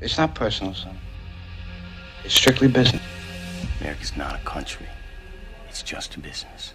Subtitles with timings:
[0.00, 0.92] It's not personal, son.
[2.24, 3.02] It's strictly business.
[3.80, 4.86] America's not a country.
[5.68, 6.74] It's just a business.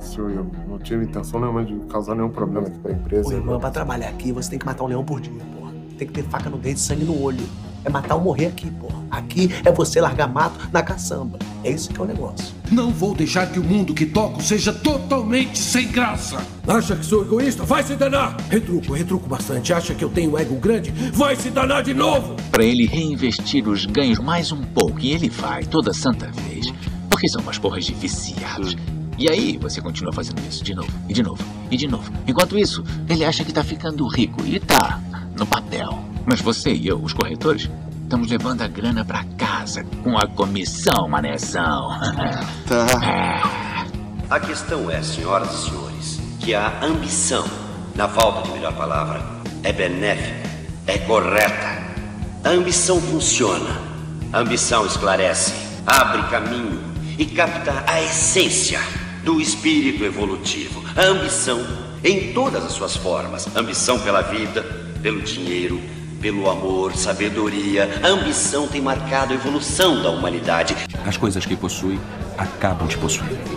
[0.00, 3.28] Senhor, eu não tive intenção nenhuma de causar nenhum problema aqui pra empresa.
[3.28, 5.72] Ô, irmão, pra trabalhar aqui, você tem que matar um leão por dia, porra.
[5.98, 7.46] Tem que ter faca no dente, sangue no olho.
[7.86, 8.96] É matar ou morrer aqui, porra.
[9.08, 11.38] Aqui é você largar mato na caçamba.
[11.62, 12.52] É isso que é o negócio.
[12.68, 16.44] Não vou deixar que o mundo que toco seja totalmente sem graça.
[16.66, 17.62] Acha que sou egoísta?
[17.62, 18.36] Vai se danar!
[18.50, 19.72] Retruco, retruco bastante.
[19.72, 20.90] Acha que eu tenho ego grande?
[21.12, 22.34] Vai se danar de novo!
[22.50, 26.72] Para ele reinvestir os ganhos mais um pouco, e ele vai toda santa vez,
[27.08, 28.76] porque são umas porras de viciados.
[29.16, 32.12] E aí você continua fazendo isso de novo, e de novo, e de novo.
[32.26, 35.00] Enquanto isso, ele acha que tá ficando rico, e tá,
[35.38, 36.04] no papel.
[36.28, 37.70] Mas você e eu, os corretores,
[38.06, 41.90] estamos levando a grana pra casa com a comissão, manezão.
[42.66, 43.86] Tá.
[44.28, 47.44] A questão é, senhoras e senhores, que a ambição,
[47.94, 49.22] na falta de melhor palavra,
[49.62, 50.48] é benéfica,
[50.86, 51.84] é correta.
[52.42, 53.80] A ambição funciona.
[54.32, 55.52] A ambição esclarece,
[55.86, 56.80] abre caminho
[57.16, 58.80] e capta a essência
[59.22, 60.82] do espírito evolutivo.
[60.96, 61.64] A ambição
[62.02, 63.46] em todas as suas formas.
[63.56, 64.62] Ambição pela vida,
[65.02, 65.80] pelo dinheiro,
[66.26, 67.88] pelo amor, sabedoria.
[68.02, 70.74] Ambição tem marcado a evolução da humanidade.
[71.06, 72.00] As coisas que possui
[72.36, 73.55] acabam te possuindo.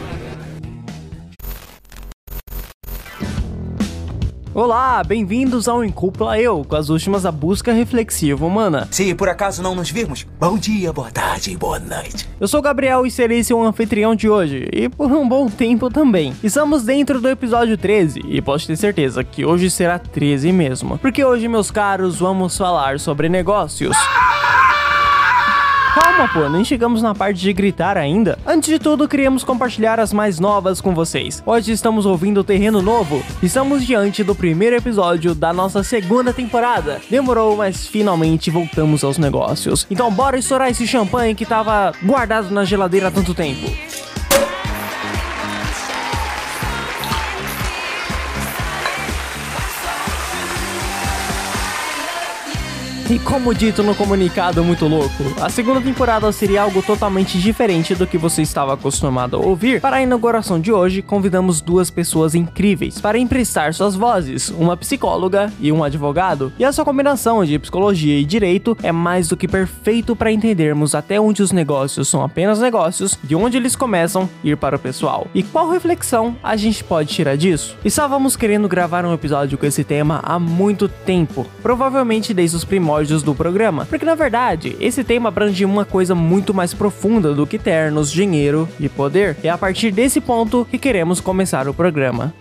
[4.61, 8.89] Olá, bem-vindos ao Incúpula Eu, com as últimas da busca reflexiva humana.
[8.91, 12.27] Se por acaso não nos virmos, bom dia, boa tarde, boa noite.
[12.38, 15.89] Eu sou o Gabriel e serei seu anfitrião de hoje, e por um bom tempo
[15.89, 16.35] também.
[16.43, 20.97] Estamos dentro do episódio 13, e posso ter certeza que hoje será 13 mesmo.
[20.97, 23.95] Porque hoje, meus caros, vamos falar sobre negócios.
[26.20, 28.38] Calma, pô, nem chegamos na parte de gritar ainda.
[28.45, 31.42] Antes de tudo, queríamos compartilhar as mais novas com vocês.
[31.45, 33.23] Hoje estamos ouvindo o Terreno Novo.
[33.42, 37.00] Estamos diante do primeiro episódio da nossa segunda temporada.
[37.09, 39.88] Demorou, mas finalmente voltamos aos negócios.
[39.89, 43.72] Então bora estourar esse champanhe que tava guardado na geladeira há tanto tempo.
[53.09, 58.05] E como dito no comunicado muito louco, a segunda temporada seria algo totalmente diferente do
[58.05, 59.81] que você estava acostumado a ouvir.
[59.81, 65.52] Para a inauguração de hoje, convidamos duas pessoas incríveis para emprestar suas vozes, uma psicóloga
[65.59, 66.53] e um advogado.
[66.59, 71.19] E essa combinação de psicologia e direito é mais do que perfeito para entendermos até
[71.19, 75.25] onde os negócios são apenas negócios, de onde eles começam ir para o pessoal.
[75.33, 77.75] E qual reflexão a gente pode tirar disso?
[77.83, 82.98] Estávamos querendo gravar um episódio com esse tema há muito tempo, provavelmente desde os primórdios
[83.08, 87.58] do programa, porque na verdade esse tema abrange uma coisa muito mais profunda do que
[87.58, 89.37] ternos, dinheiro e poder.
[89.43, 92.33] É a partir desse ponto que queremos começar o programa.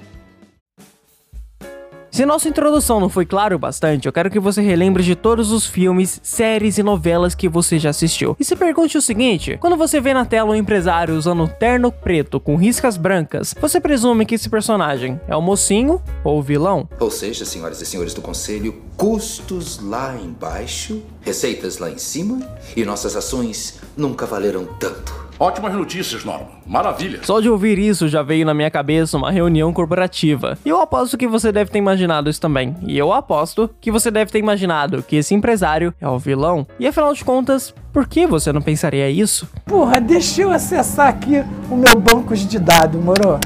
[2.11, 5.53] Se nossa introdução não foi claro o bastante, eu quero que você relembre de todos
[5.53, 8.37] os filmes, séries e novelas que você já assistiu.
[8.41, 11.93] E se pergunte o seguinte: quando você vê na tela um empresário usando um terno
[11.93, 16.89] preto com riscas brancas, você presume que esse personagem é o mocinho ou o vilão?
[16.99, 22.41] Ou seja, senhoras e senhores do conselho, custos lá embaixo, receitas lá em cima
[22.77, 25.28] e nossas ações nunca valeram tanto.
[25.41, 26.49] Ótimas notícias, Norman.
[26.67, 27.21] Maravilha.
[27.23, 30.59] Só de ouvir isso já veio na minha cabeça uma reunião corporativa.
[30.65, 32.75] E eu aposto que você deve ter imaginado isso também.
[32.85, 36.67] E eu aposto que você deve ter imaginado que esse empresário é o vilão.
[36.81, 39.49] E afinal de contas, por que você não pensaria isso?
[39.65, 43.39] Porra, deixa eu acessar aqui o meu banco de dados, moro?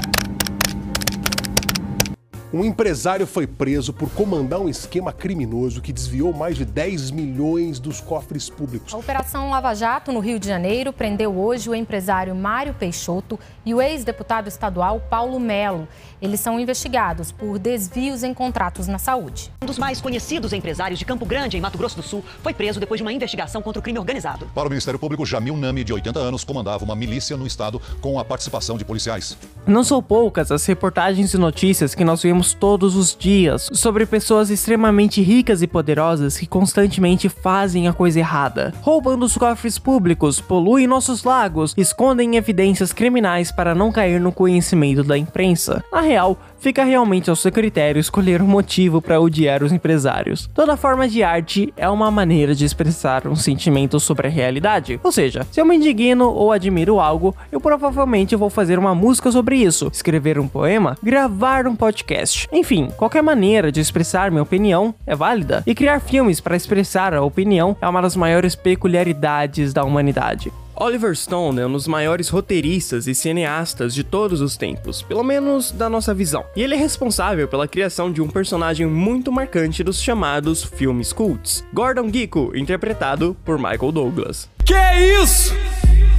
[2.53, 7.79] Um empresário foi preso por comandar um esquema criminoso que desviou mais de 10 milhões
[7.79, 8.93] dos cofres públicos.
[8.93, 13.73] A Operação Lava Jato, no Rio de Janeiro, prendeu hoje o empresário Mário Peixoto e
[13.73, 15.87] o ex-deputado estadual Paulo Melo.
[16.23, 19.51] Eles são investigados por desvios em contratos na saúde.
[19.61, 22.79] Um dos mais conhecidos empresários de Campo Grande, em Mato Grosso do Sul, foi preso
[22.79, 24.47] depois de uma investigação contra o crime organizado.
[24.55, 28.17] Para o Ministério Público, Jamil Nami, de 80 anos, comandava uma milícia no estado com
[28.17, 29.37] a participação de policiais.
[29.67, 34.49] Não são poucas as reportagens e notícias que nós vemos todos os dias sobre pessoas
[34.49, 40.87] extremamente ricas e poderosas que constantemente fazem a coisa errada, roubando os cofres públicos, poluem
[40.87, 45.83] nossos lagos, escondem evidências criminais para não cair no conhecimento da imprensa.
[45.91, 50.47] Na real, fica realmente ao seu critério escolher um motivo para odiar os empresários.
[50.53, 54.99] Toda forma de arte é uma maneira de expressar um sentimento sobre a realidade.
[55.03, 59.31] Ou seja, se eu me indigno ou admiro algo, eu provavelmente vou fazer uma música
[59.31, 62.47] sobre isso, escrever um poema, gravar um podcast.
[62.51, 65.63] Enfim, qualquer maneira de expressar minha opinião é válida.
[65.65, 70.51] E criar filmes para expressar a opinião é uma das maiores peculiaridades da humanidade.
[70.75, 75.71] Oliver Stone é um dos maiores roteiristas e cineastas de todos os tempos, pelo menos
[75.71, 76.43] da nossa visão.
[76.55, 81.63] E ele é responsável pela criação de um personagem muito marcante dos chamados filmes cults,
[81.71, 84.49] Gordon Gekko, interpretado por Michael Douglas.
[84.65, 84.73] Que
[85.21, 85.53] isso?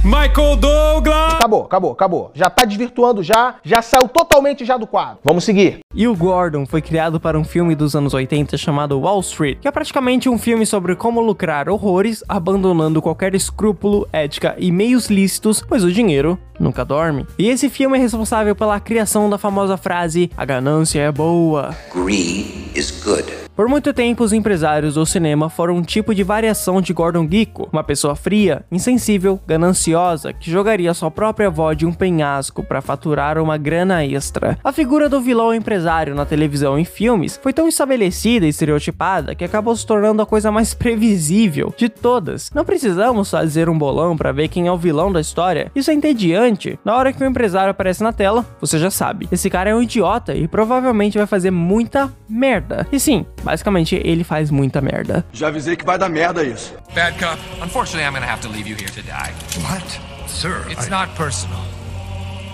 [0.05, 1.33] Michael Douglas!
[1.33, 2.31] Acabou, acabou, acabou.
[2.35, 5.17] Já tá desvirtuando já, já saiu totalmente já do quadro.
[5.23, 5.79] Vamos seguir.
[5.95, 9.67] E o Gordon foi criado para um filme dos anos 80 chamado Wall Street, que
[9.67, 15.63] é praticamente um filme sobre como lucrar horrores abandonando qualquer escrúpulo, ética e meios lícitos,
[15.67, 17.25] pois o dinheiro nunca dorme.
[17.35, 21.75] E esse filme é responsável pela criação da famosa frase: a ganância é boa.
[21.91, 23.44] Greed is good.
[23.55, 27.69] Por muito tempo, os empresários do cinema foram um tipo de variação de Gordon Gekko,
[27.71, 33.37] uma pessoa fria, insensível, gananciosa, que jogaria sua própria avó de um penhasco para faturar
[33.37, 34.59] uma grana extra.
[34.61, 39.45] A figura do vilão empresário na televisão e filmes foi tão estabelecida e estereotipada que
[39.45, 42.51] acabou se tornando a coisa mais previsível de todas.
[42.53, 45.71] Não precisamos fazer um bolão para ver quem é o vilão da história.
[45.73, 46.77] Isso é entediante.
[46.83, 49.29] Na hora que o empresário aparece na tela, você já sabe.
[49.31, 52.85] Esse cara é um idiota e provavelmente vai fazer muita merda.
[52.91, 55.23] E sim, Basicamente, ele faz muita merda.
[55.31, 56.73] Já avisei que vai dar merda isso.
[56.95, 59.31] Bad cop, unfortunately I'm gonna have to leave you here to die.
[59.61, 59.85] What?
[60.27, 60.89] Sir, It's I...
[60.89, 61.59] not personal.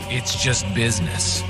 [0.10, 1.44] It's just business.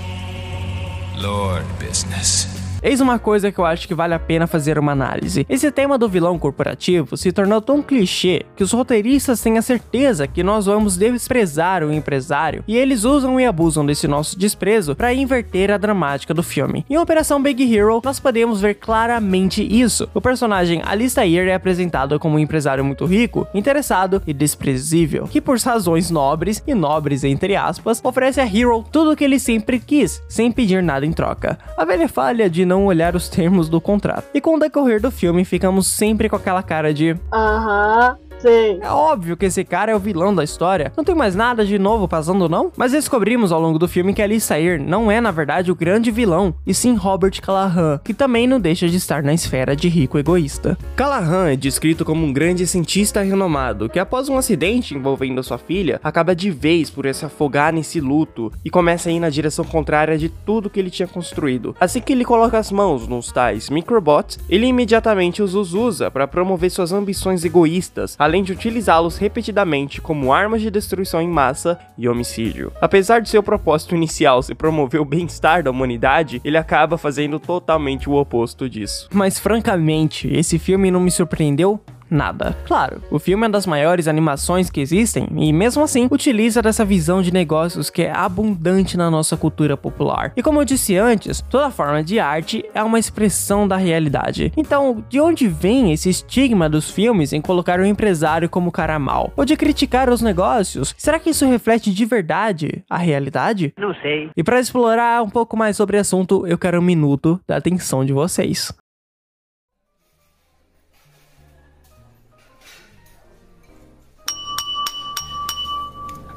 [1.17, 2.50] Lord business.
[2.83, 5.45] Eis uma coisa que eu acho que vale a pena fazer uma análise.
[5.47, 10.25] Esse tema do vilão corporativo se tornou tão clichê que os roteiristas têm a certeza
[10.25, 15.13] que nós vamos desprezar o empresário e eles usam e abusam desse nosso desprezo para
[15.13, 16.83] inverter a dramática do filme.
[16.89, 20.09] Em Operação Big Hero, nós podemos ver claramente isso.
[20.11, 25.59] O personagem Alistair é apresentado como um empresário muito rico, interessado e desprezível, que por
[25.59, 30.23] razões nobres e nobres entre aspas, oferece a Hero tudo o que ele sempre quis,
[30.27, 31.59] sem pedir nada em troca.
[31.77, 34.29] A velha falha de não olhar os termos do contrato.
[34.33, 37.17] E com o decorrer do filme, ficamos sempre com aquela cara de.
[37.33, 38.17] Aham.
[38.41, 38.79] Sim.
[38.81, 40.91] É óbvio que esse cara é o vilão da história.
[40.97, 42.71] Não tem mais nada de novo passando, não?
[42.75, 46.53] Mas descobrimos ao longo do filme que Alistair não é, na verdade, o grande vilão,
[46.65, 50.77] e sim Robert Callahan, que também não deixa de estar na esfera de rico egoísta.
[50.95, 55.99] Callahan é descrito como um grande cientista renomado, que após um acidente envolvendo sua filha,
[56.03, 60.17] acaba de vez por se afogar nesse luto e começa a ir na direção contrária
[60.17, 61.75] de tudo que ele tinha construído.
[61.79, 66.71] Assim que ele coloca as mãos nos tais microbots, ele imediatamente os usa para promover
[66.71, 72.71] suas ambições egoístas, além de utilizá-los repetidamente como armas de destruição em massa e homicídio.
[72.79, 78.09] Apesar de seu propósito inicial ser promover o bem-estar da humanidade, ele acaba fazendo totalmente
[78.09, 79.09] o oposto disso.
[79.11, 81.81] Mas francamente, esse filme não me surpreendeu
[82.11, 82.55] nada.
[82.65, 86.83] Claro, o filme é uma das maiores animações que existem e, mesmo assim, utiliza dessa
[86.83, 90.33] visão de negócios que é abundante na nossa cultura popular.
[90.35, 94.51] E como eu disse antes, toda forma de arte é uma expressão da realidade.
[94.57, 99.31] Então, de onde vem esse estigma dos filmes em colocar o empresário como cara mal?
[99.37, 100.93] Ou de criticar os negócios?
[100.97, 103.73] Será que isso reflete de verdade a realidade?
[103.77, 104.29] Não sei.
[104.35, 108.03] E para explorar um pouco mais sobre o assunto, eu quero um minuto da atenção
[108.03, 108.73] de vocês.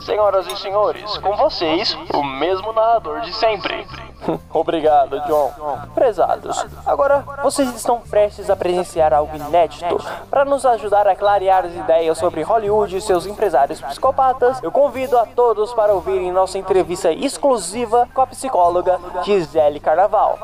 [0.05, 3.87] Senhoras e senhores, com vocês, o mesmo narrador de sempre.
[4.53, 5.51] Obrigado, John.
[5.95, 9.99] Prezados, agora vocês estão prestes a presenciar algo inédito.
[10.31, 15.19] Para nos ajudar a clarear as ideias sobre Hollywood e seus empresários psicopatas, eu convido
[15.19, 20.39] a todos para ouvirem nossa entrevista exclusiva com a psicóloga Gisele Carnaval.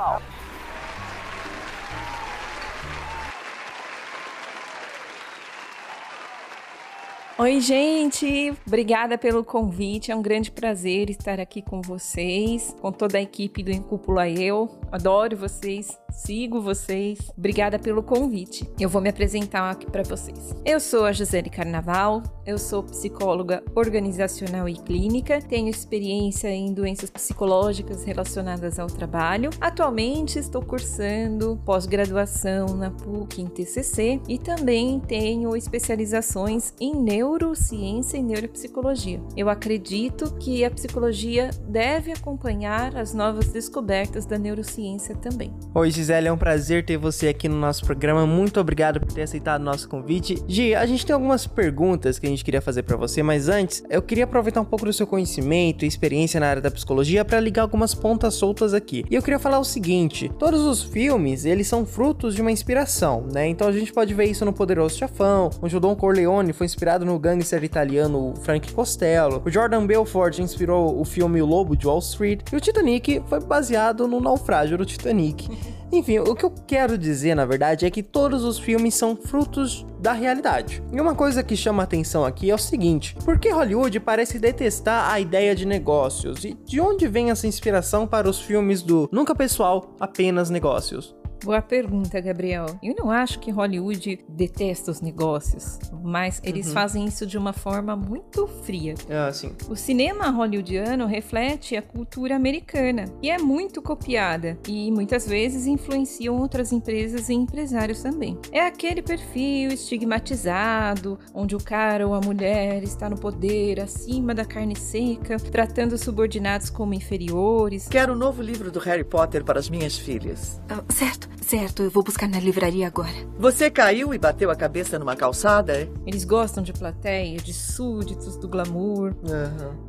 [7.41, 8.53] Oi, gente!
[8.67, 10.13] Obrigada pelo convite.
[10.13, 14.69] É um grande prazer estar aqui com vocês, com toda a equipe do Incúpula Eu.
[14.93, 17.19] Adoro vocês, sigo vocês.
[17.39, 18.71] Obrigada pelo convite.
[18.79, 20.55] Eu vou me apresentar aqui para vocês.
[20.67, 27.09] Eu sou a Gisele Carnaval, eu sou psicóloga organizacional e clínica, tenho experiência em doenças
[27.09, 29.49] psicológicas relacionadas ao trabalho.
[29.59, 38.19] Atualmente estou cursando pós-graduação na PUC em TCC e também tenho especializações em neuro neurociência
[38.19, 39.21] e neuropsicologia.
[39.37, 45.53] Eu acredito que a psicologia deve acompanhar as novas descobertas da neurociência também.
[45.73, 48.27] Oi, Gisele, é um prazer ter você aqui no nosso programa.
[48.27, 50.43] Muito obrigado por ter aceitado o nosso convite.
[50.49, 53.83] Gi, a gente tem algumas perguntas que a gente queria fazer para você, mas antes,
[53.89, 57.39] eu queria aproveitar um pouco do seu conhecimento e experiência na área da psicologia para
[57.39, 59.05] ligar algumas pontas soltas aqui.
[59.09, 63.27] E eu queria falar o seguinte: todos os filmes, eles são frutos de uma inspiração,
[63.33, 63.47] né?
[63.47, 67.05] Então a gente pode ver isso no Poderoso Chafão, onde o Don Corleone foi inspirado
[67.05, 69.43] no gangster italiano Frank Costello.
[69.45, 72.41] O Jordan Belfort inspirou o filme O Lobo de Wall Street.
[72.53, 75.49] E o Titanic foi baseado no naufrágio do Titanic.
[75.93, 79.85] Enfim, o que eu quero dizer, na verdade, é que todos os filmes são frutos
[79.99, 80.83] da realidade.
[80.93, 85.13] E uma coisa que chama atenção aqui é o seguinte: por que Hollywood parece detestar
[85.13, 86.45] a ideia de negócios?
[86.45, 91.20] E de onde vem essa inspiração para os filmes do nunca pessoal, apenas negócios?
[91.43, 92.67] Boa pergunta, Gabriel.
[92.83, 96.73] Eu não acho que Hollywood detesta os negócios, mas eles Uhum.
[96.75, 98.95] fazem isso de uma forma muito fria.
[99.09, 99.53] Ah, sim.
[99.69, 106.37] O cinema hollywoodiano reflete a cultura americana e é muito copiada e muitas vezes influenciam
[106.39, 108.39] outras empresas e empresários também.
[108.53, 114.45] É aquele perfil estigmatizado, onde o cara ou a mulher está no poder, acima da
[114.45, 117.89] carne seca, tratando os subordinados como inferiores.
[117.89, 120.61] Quero o novo livro do Harry Potter para as minhas filhas.
[120.69, 121.83] Ah, certo, certo.
[121.83, 123.11] Eu vou buscar na livraria agora.
[123.39, 125.89] Você caiu e bateu a cabeça numa calçada, é?
[126.07, 129.15] Eles gostam de plateia, de súditos, do glamour.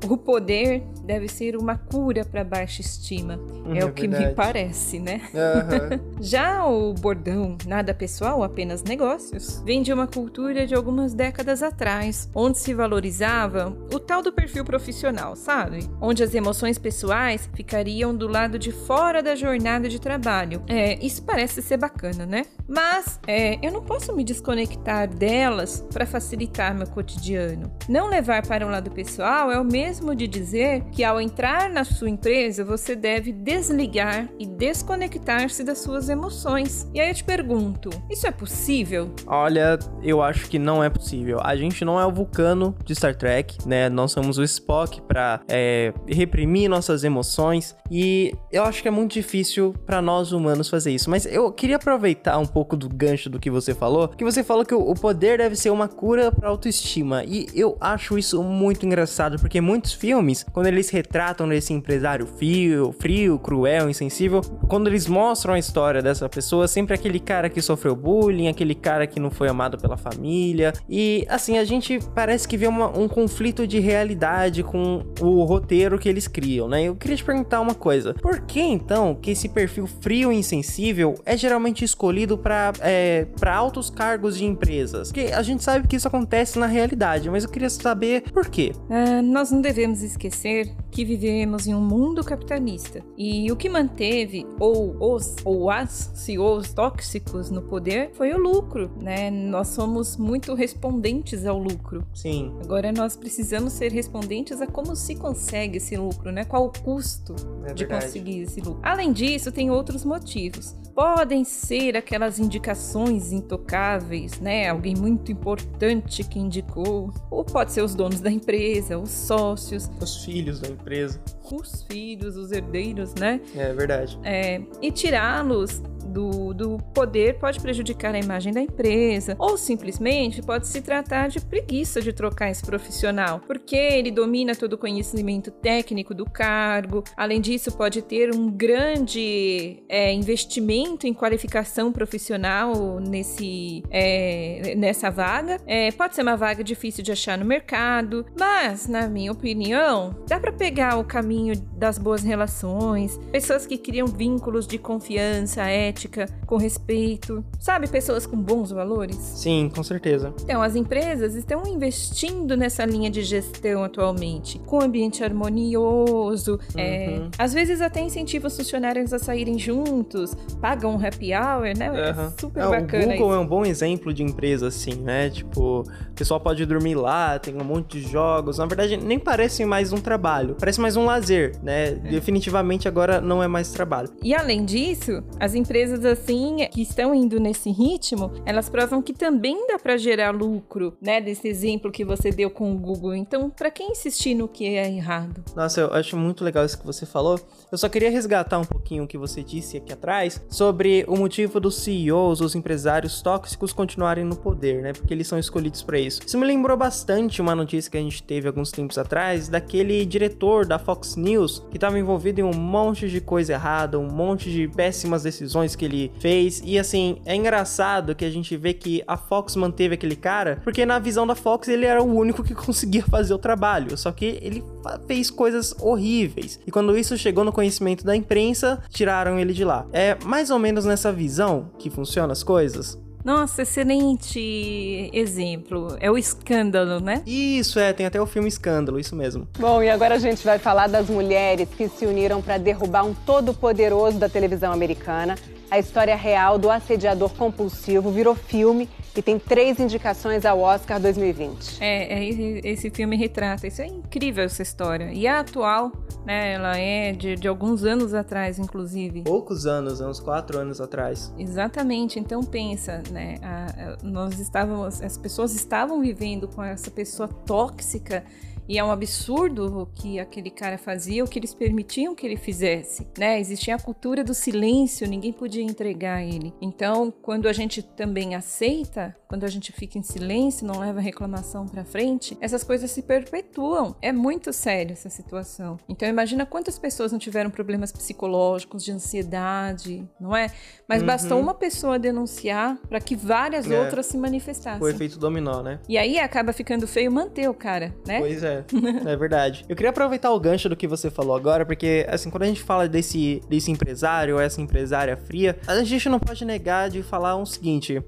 [0.08, 3.38] O poder deve ser uma cura para baixa estima.
[3.38, 4.36] Hum, é, é o que me verdade.
[4.36, 5.22] parece, né?
[5.34, 6.00] Aham.
[6.20, 12.30] Já o bordão nada pessoal, apenas negócios, vem de uma cultura de algumas décadas atrás,
[12.34, 15.90] onde se valorizava o tal do perfil profissional, sabe?
[16.00, 20.62] Onde as emoções pessoais ficariam do lado de fora da jornada de trabalho.
[20.68, 22.46] É, parece ser bacana, né?
[22.68, 27.72] Mas é, eu não posso me desconectar delas para facilitar meu cotidiano.
[27.88, 31.86] Não levar para um lado pessoal é o mesmo de dizer que ao entrar na
[31.86, 36.90] sua empresa você deve desligar e desconectar-se das suas emoções.
[36.94, 39.10] E aí eu te pergunto, isso é possível?
[39.26, 41.40] Olha, eu acho que não é possível.
[41.42, 43.88] A gente não é o Vulcano de Star Trek, né?
[43.88, 49.14] Nós somos o Spock pra é, reprimir nossas emoções e eu acho que é muito
[49.14, 51.10] difícil pra nós humanos fazer isso.
[51.10, 54.66] Mas eu queria aproveitar um pouco do gancho do que você falou, que você falou
[54.66, 59.40] que o poder deve ser uma cura pra autoestima e eu acho isso muito engraçado
[59.40, 65.54] porque muitos filmes, quando eles retratam esse empresário frio, frio, cruel, insensível, quando eles mostram
[65.54, 69.48] a história dessa pessoa, sempre aquele cara que sofreu bullying, aquele cara que não foi
[69.50, 70.74] amado pela família.
[70.90, 75.98] E assim, a gente parece que vê uma- um conflito de realidade com o roteiro
[76.00, 76.84] que eles criam, né?
[76.84, 81.11] Eu queria te perguntar uma coisa: por que então que esse perfil frio e insensível
[81.26, 85.10] é geralmente escolhido para é, pra altos cargos de empresas?
[85.12, 88.74] Porque a gente sabe que isso acontece na realidade, mas eu queria saber por quê.
[88.90, 94.46] Ah, nós não devemos esquecer que vivemos em um mundo capitalista e o que manteve
[94.60, 99.30] ou os ou as CEOs tóxicos no poder foi o lucro, né?
[99.32, 102.06] Nós somos muito respondentes ao lucro.
[102.14, 102.54] Sim.
[102.64, 106.44] Agora nós precisamos ser respondentes a como se consegue esse lucro, né?
[106.46, 107.34] Qual o custo
[107.66, 108.06] É de verdade.
[108.06, 108.80] conseguir esse lucro.
[108.84, 110.76] Além disso, tem outros motivos.
[110.94, 114.68] Podem ser aquelas indicações intocáveis, né?
[114.70, 120.24] Alguém muito importante que indicou, ou pode ser os donos da empresa, os sócios, Os
[120.24, 121.20] filhos da empresa.
[121.52, 123.40] os filhos, os herdeiros, né?
[123.56, 124.20] É verdade.
[124.24, 130.68] É, e tirá-los do, do poder pode prejudicar a imagem da empresa, ou simplesmente pode
[130.68, 136.14] se tratar de preguiça de trocar esse profissional, porque ele domina todo o conhecimento técnico
[136.14, 137.04] do cargo.
[137.16, 145.58] Além disso, pode ter um grande é, investimento em qualificação profissional nesse, é, nessa vaga.
[145.66, 150.40] É, pode ser uma vaga difícil de achar no mercado, mas, na minha opinião, dá
[150.40, 156.56] para pegar o caminho das boas relações, pessoas que criam vínculos de confiança, ética, com
[156.58, 157.88] respeito, sabe?
[157.88, 159.18] Pessoas com bons valores.
[159.18, 160.34] Sim, com certeza.
[160.42, 167.30] Então, as empresas estão investindo nessa linha de gestão atualmente, com ambiente harmonioso, é, Uhum.
[167.38, 171.90] às vezes até incentiva os funcionários a saírem juntos, pagam um happy hour, né?
[171.90, 172.34] Aham.
[172.38, 173.34] É super É, bacana O Google isso.
[173.36, 175.30] é um bom exemplo de empresa assim, né?
[175.30, 178.58] Tipo, o pessoal pode dormir lá, tem um monte de jogos.
[178.58, 181.92] Na verdade, nem parece mais um trabalho, parece mais um lazer, né?
[181.92, 184.10] Definitivamente agora não é mais trabalho.
[184.24, 189.68] E além disso, as empresas assim que estão indo nesse ritmo, elas provam que também
[189.68, 191.22] dá para gerar lucro, né?
[191.22, 193.16] Desse exemplo que você deu com o Google.
[193.16, 195.44] Então, para quem insistir no que é errado?
[195.56, 197.40] Nossa, eu acho muito legal isso que você falou.
[197.72, 201.58] Eu só queria resgatar um pouquinho o que você disse aqui atrás sobre o motivo
[201.58, 204.92] dos CEOs, os empresários tóxicos, continuarem no poder, né?
[204.92, 206.20] Porque eles são escolhidos para isso.
[206.28, 210.66] Isso me lembrou bastante uma notícia que a gente teve alguns tempos atrás daquele diretor
[210.66, 214.68] da Fox News que estava envolvido em um monte de coisa errada, um monte de
[214.68, 216.62] péssimas decisões que ele fez.
[216.66, 220.86] E assim, é engraçado que a gente vê que a Fox manteve aquele cara, porque
[220.86, 223.96] na visão da Fox ele era o único que conseguia fazer o trabalho.
[223.96, 224.62] Só que ele
[225.08, 226.60] fez coisas horríveis.
[226.68, 229.86] E quando isso chegou no conhecimento da imprensa, tiraram ele de lá.
[229.94, 233.00] É mais ou menos nessa visão que funcionam as coisas.
[233.24, 235.96] Nossa, excelente exemplo.
[236.00, 237.22] É o escândalo, né?
[237.24, 239.48] Isso, é, tem até o filme Escândalo, isso mesmo.
[239.60, 243.14] Bom, e agora a gente vai falar das mulheres que se uniram para derrubar um
[243.14, 245.36] todo-poderoso da televisão americana.
[245.70, 251.78] A história real do assediador compulsivo virou filme e tem três indicações ao Oscar 2020.
[251.82, 253.68] É, é esse, filme retrata.
[253.68, 255.12] Isso é incrível, essa história.
[255.12, 255.92] E a atual,
[256.26, 256.54] né?
[256.54, 259.24] Ela é de, de alguns anos atrás, inclusive.
[259.24, 261.34] Poucos anos, uns quatro anos atrás.
[261.38, 262.20] Exatamente.
[262.20, 263.36] Então pensa, né?
[263.42, 268.24] A, a, nós estávamos, as pessoas estavam vivendo com essa pessoa tóxica
[268.72, 272.38] e é um absurdo o que aquele cara fazia, o que eles permitiam que ele
[272.38, 273.38] fizesse, né?
[273.38, 276.54] Existia a cultura do silêncio, ninguém podia entregar ele.
[276.62, 281.02] Então, quando a gente também aceita, quando a gente fica em silêncio, não leva a
[281.02, 283.94] reclamação para frente, essas coisas se perpetuam.
[284.02, 285.78] É muito sério essa situação.
[285.90, 290.48] Então, imagina quantas pessoas não tiveram problemas psicológicos, de ansiedade, não é?
[290.88, 291.08] Mas Uhum.
[291.08, 293.80] bastou uma pessoa denunciar para que várias É.
[293.80, 294.82] outras se manifestassem.
[294.82, 295.80] O efeito dominó, né?
[295.90, 298.20] E aí acaba ficando feio manter o cara, né?
[298.20, 298.61] Pois é,
[299.06, 299.66] é verdade.
[299.68, 302.62] Eu queria aproveitar o gancho do que você falou agora, porque, assim, quando a gente
[302.62, 307.36] fala desse, desse empresário ou essa empresária fria, a gente não pode negar de falar
[307.36, 308.02] o seguinte.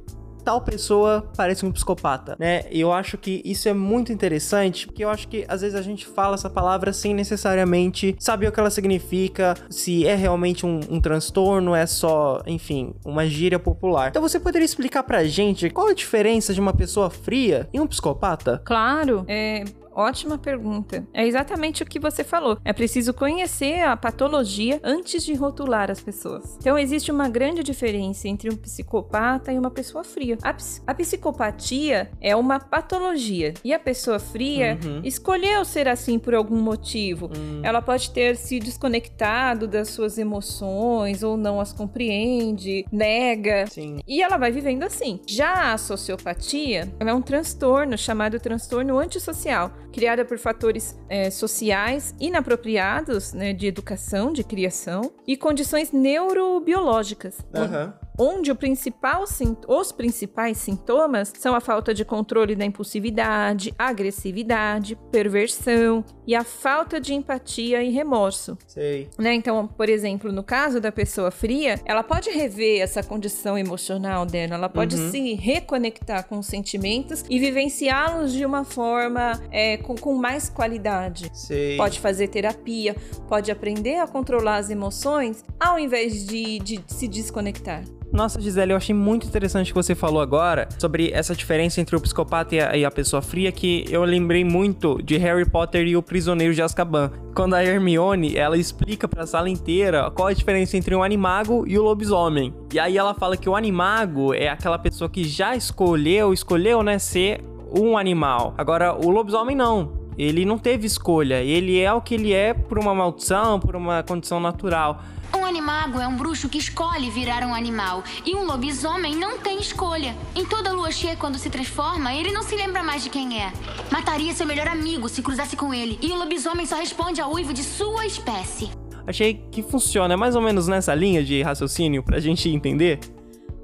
[0.43, 2.65] Tal pessoa parece um psicopata, né?
[2.69, 5.81] E eu acho que isso é muito interessante, porque eu acho que às vezes a
[5.81, 10.81] gente fala essa palavra sem necessariamente saber o que ela significa, se é realmente um,
[10.89, 14.09] um transtorno, é só, enfim, uma gíria popular.
[14.09, 17.87] Então você poderia explicar pra gente qual a diferença de uma pessoa fria e um
[17.87, 18.61] psicopata?
[18.65, 19.63] Claro, é
[19.95, 21.05] ótima pergunta.
[21.13, 22.57] É exatamente o que você falou.
[22.65, 26.57] É preciso conhecer a patologia antes de rotular as pessoas.
[26.59, 30.37] Então existe uma grande diferença entre um psicopata e uma pessoa fria.
[30.41, 35.01] A, ps- a psicopatia é uma patologia e a pessoa fria Uhum.
[35.03, 37.29] escolheu ser assim por algum motivo.
[37.61, 43.65] Ela pode ter se desconectado das suas emoções ou não as compreende, nega.
[44.07, 45.19] E ela vai vivendo assim.
[45.27, 53.31] Já a sociopatia é um transtorno chamado transtorno antissocial, criada por fatores eh, sociais inapropriados
[53.31, 57.37] né, de educação, de criação e condições neurobiológicas.
[57.53, 57.93] Aham.
[58.17, 59.23] Onde principal,
[59.67, 66.99] os principais sintomas são a falta de controle da impulsividade, agressividade, perversão e a falta
[66.99, 68.57] de empatia e remorso.
[68.67, 69.09] Sei.
[69.17, 69.33] Né?
[69.33, 74.55] Então, por exemplo, no caso da pessoa fria, ela pode rever essa condição emocional dela,
[74.55, 75.11] ela pode Uhum.
[75.11, 81.29] se reconectar com os sentimentos e vivenciá-los de uma forma é, com, com mais qualidade.
[81.33, 81.77] Sei.
[81.77, 82.95] Pode fazer terapia,
[83.27, 87.83] pode aprender a controlar as emoções ao invés de, de se desconectar.
[88.13, 91.95] Nossa, Gisele, eu achei muito interessante o que você falou agora sobre essa diferença entre
[91.95, 95.87] o psicopata e a, e a pessoa fria, que eu lembrei muito de Harry Potter
[95.87, 97.11] e o Prisioneiro de Azkaban.
[97.33, 101.75] Quando a Hermione, ela explica pra sala inteira qual a diferença entre um animago e
[101.79, 102.53] o lobisomem.
[102.71, 106.99] E aí ela fala que o animago é aquela pessoa que já escolheu, escolheu, né,
[106.99, 107.43] ser
[107.75, 108.53] um animal.
[108.59, 110.03] Agora, o lobisomem não.
[110.15, 111.41] Ele não teve escolha.
[111.41, 115.01] Ele é o que ele é por uma maldição, por uma condição natural.
[115.43, 118.01] Um animago é um bruxo que escolhe virar um animal.
[118.25, 120.15] E um lobisomem não tem escolha.
[120.33, 123.51] Em toda lua cheia, quando se transforma, ele não se lembra mais de quem é.
[123.91, 125.99] Mataria seu melhor amigo se cruzasse com ele.
[126.01, 128.71] E o lobisomem só responde ao uivo de sua espécie.
[129.05, 133.01] Achei que funciona é mais ou menos nessa linha de raciocínio pra gente entender.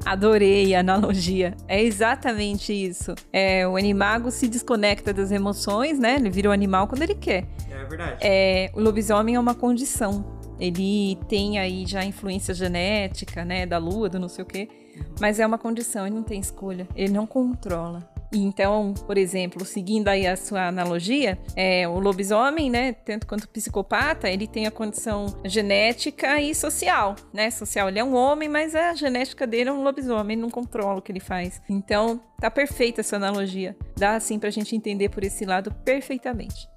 [0.06, 1.56] Adorei a analogia.
[1.66, 3.16] É exatamente isso.
[3.32, 6.18] É, o animago se desconecta das emoções, né?
[6.18, 7.48] Ele vira um animal quando ele quer.
[7.72, 8.18] É verdade.
[8.20, 10.39] É, o lobisomem é uma condição.
[10.60, 13.66] Ele tem aí já influência genética, né?
[13.66, 14.68] Da lua, do não sei o quê.
[15.20, 16.88] Mas é uma condição, ele não tem escolha.
[16.96, 18.10] Ele não controla.
[18.32, 24.30] Então, por exemplo, seguindo aí a sua analogia, é, o lobisomem, né, tanto quanto psicopata,
[24.30, 27.50] ele tem a condição genética e social, né?
[27.50, 31.00] Social, ele é um homem, mas a genética dele é um lobisomem, ele não controla
[31.00, 31.60] o que ele faz.
[31.68, 33.76] Então, tá perfeita essa analogia.
[33.98, 36.70] Dá assim pra gente entender por esse lado perfeitamente.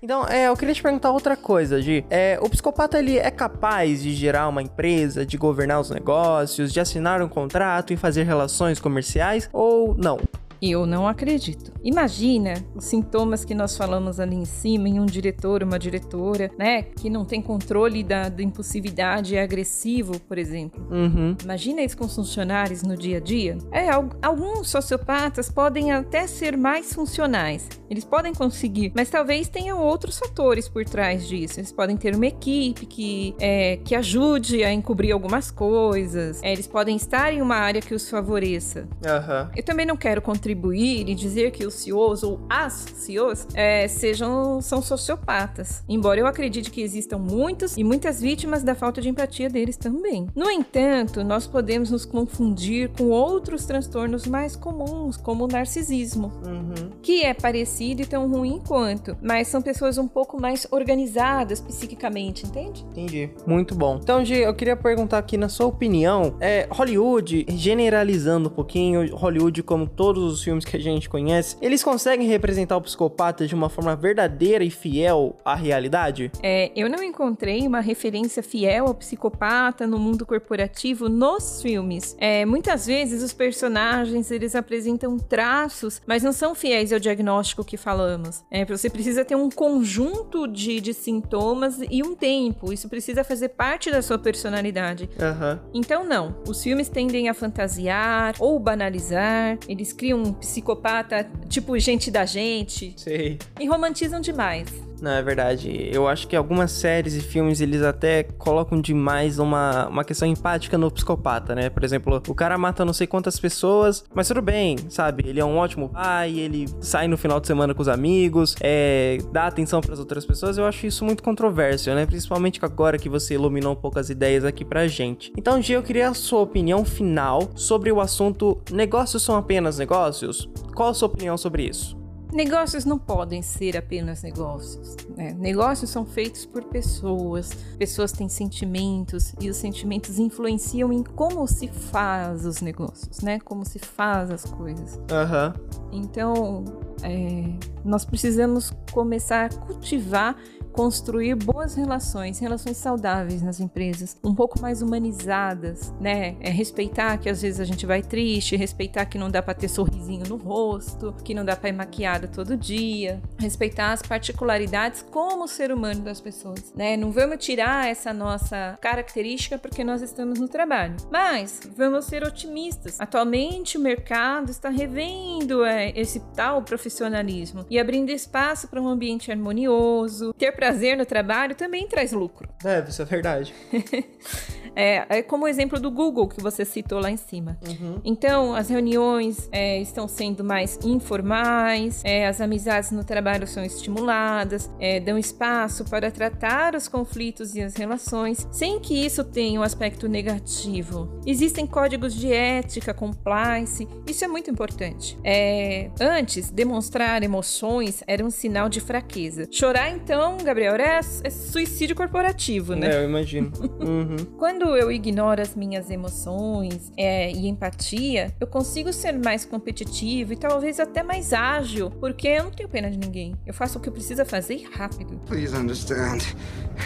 [0.00, 2.04] Então, é, eu queria te perguntar outra coisa, Gi.
[2.08, 6.78] É, o psicopata, ele é capaz de gerar uma empresa, de governar os negócios, de
[6.78, 10.18] assinar um contrato e fazer relações comerciais, ou não?
[10.60, 11.72] Eu não acredito.
[11.84, 16.82] Imagina os sintomas que nós falamos ali em cima em um diretor, uma diretora, né?
[16.82, 20.84] Que não tem controle da, da impulsividade, é agressivo, por exemplo.
[20.90, 21.36] Uhum.
[21.42, 23.56] Imagina isso com os funcionários no dia a dia.
[23.70, 27.68] É, al- alguns sociopatas podem até ser mais funcionais.
[27.88, 31.60] Eles podem conseguir, mas talvez tenham outros fatores por trás disso.
[31.60, 36.42] Eles podem ter uma equipe que, é, que ajude a encobrir algumas coisas.
[36.42, 38.88] É, eles podem estar em uma área que os favoreça.
[39.06, 39.50] Aham.
[39.56, 43.86] Eu também não quero contribuir contribuir e dizer que os CEOs ou as CEOs é,
[43.88, 45.82] sejam são sociopatas.
[45.88, 50.26] Embora eu acredite que existam muitos e muitas vítimas da falta de empatia deles também.
[50.34, 56.90] No entanto, nós podemos nos confundir com outros transtornos mais comuns, como o narcisismo, Uhum.
[57.02, 62.46] que é parecido e tão ruim quanto, mas são pessoas um pouco mais organizadas psiquicamente,
[62.46, 62.84] entende?
[62.90, 63.30] Entendi.
[63.46, 63.98] Muito bom.
[64.02, 69.62] Então, Gi, eu queria perguntar aqui, na sua opinião, é, Hollywood, generalizando um pouquinho, Hollywood,
[69.62, 73.68] como todos os filmes que a gente conhece, eles conseguem representar o psicopata de uma
[73.68, 76.30] forma verdadeira e fiel à realidade?
[76.42, 82.16] É, eu não encontrei uma referência fiel ao psicopata no mundo corporativo nos filmes.
[82.18, 87.76] É, muitas vezes os personagens eles apresentam traços, mas não são fiéis ao diagnóstico que
[87.76, 88.44] falamos.
[88.50, 92.72] É, você precisa ter um conjunto de, de sintomas e um tempo.
[92.72, 95.08] Isso precisa fazer parte da sua personalidade.
[95.20, 95.60] Aham.
[95.72, 96.36] Então, não.
[96.46, 99.58] Os filmes tendem a fantasiar ou banalizar.
[99.68, 103.38] Eles criam um psicopata tipo gente da gente Sei.
[103.58, 104.68] e romantizam demais.
[105.00, 105.88] Não, é verdade.
[105.92, 110.76] Eu acho que algumas séries e filmes, eles até colocam demais uma, uma questão empática
[110.76, 111.70] no psicopata, né?
[111.70, 115.28] Por exemplo, o cara mata não sei quantas pessoas, mas tudo bem, sabe?
[115.28, 119.18] Ele é um ótimo pai, ele sai no final de semana com os amigos, é,
[119.32, 120.58] dá atenção para as outras pessoas.
[120.58, 122.06] Eu acho isso muito controverso, né?
[122.06, 125.32] Principalmente agora que você iluminou um pouco as ideias aqui pra gente.
[125.36, 130.48] Então, Gia, eu queria a sua opinião final sobre o assunto negócios são apenas negócios?
[130.74, 131.96] Qual a sua opinião sobre isso?
[132.32, 134.96] Negócios não podem ser apenas negócios.
[135.16, 135.34] né?
[135.38, 137.50] Negócios são feitos por pessoas.
[137.78, 143.40] Pessoas têm sentimentos e os sentimentos influenciam em como se faz os negócios, né?
[143.40, 145.00] Como se faz as coisas.
[145.10, 145.54] Aham.
[145.90, 146.64] Então,
[147.02, 147.44] é,
[147.84, 150.36] nós precisamos começar a cultivar,
[150.78, 156.36] construir boas relações, relações saudáveis nas empresas, um pouco mais humanizadas, né?
[156.38, 159.66] É respeitar que às vezes a gente vai triste, respeitar que não dá para ter
[159.66, 165.48] sorrisinho no rosto, que não dá para ir maquiada todo dia, respeitar as particularidades como
[165.48, 166.96] ser humano das pessoas, né?
[166.96, 173.00] Não vamos tirar essa nossa característica porque nós estamos no trabalho, mas vamos ser otimistas.
[173.00, 179.32] Atualmente o mercado está revendo é, esse tal profissionalismo e abrindo espaço para um ambiente
[179.32, 180.32] harmonioso.
[180.34, 182.48] Ter prazer no trabalho também traz lucro.
[182.64, 183.54] É, isso é verdade.
[184.78, 187.58] É, é como o exemplo do Google que você citou lá em cima.
[188.04, 194.70] Então, as reuniões é, estão sendo mais informais, é, as amizades no trabalho são estimuladas,
[194.78, 199.64] é, dão espaço para tratar os conflitos e as relações, sem que isso tenha um
[199.64, 201.20] aspecto negativo.
[201.26, 205.18] Existem códigos de ética, compliance, isso é muito importante.
[205.24, 209.48] É, antes, demonstrar emoções era um sinal de fraqueza.
[209.50, 212.94] Chorar, então, Gabriel, é, é suicídio corporativo, né?
[212.94, 213.50] É, eu imagino.
[213.78, 214.16] Uhum.
[214.36, 220.36] Quando eu ignoro as minhas emoções é, e empatia, eu consigo ser mais competitivo e
[220.36, 223.34] talvez até mais ágil, porque eu não tenho pena de ninguém.
[223.46, 225.18] Eu faço o que eu preciso fazer rápido.
[225.26, 226.18] Please understand,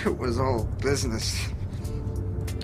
[0.07, 1.51] it was all business.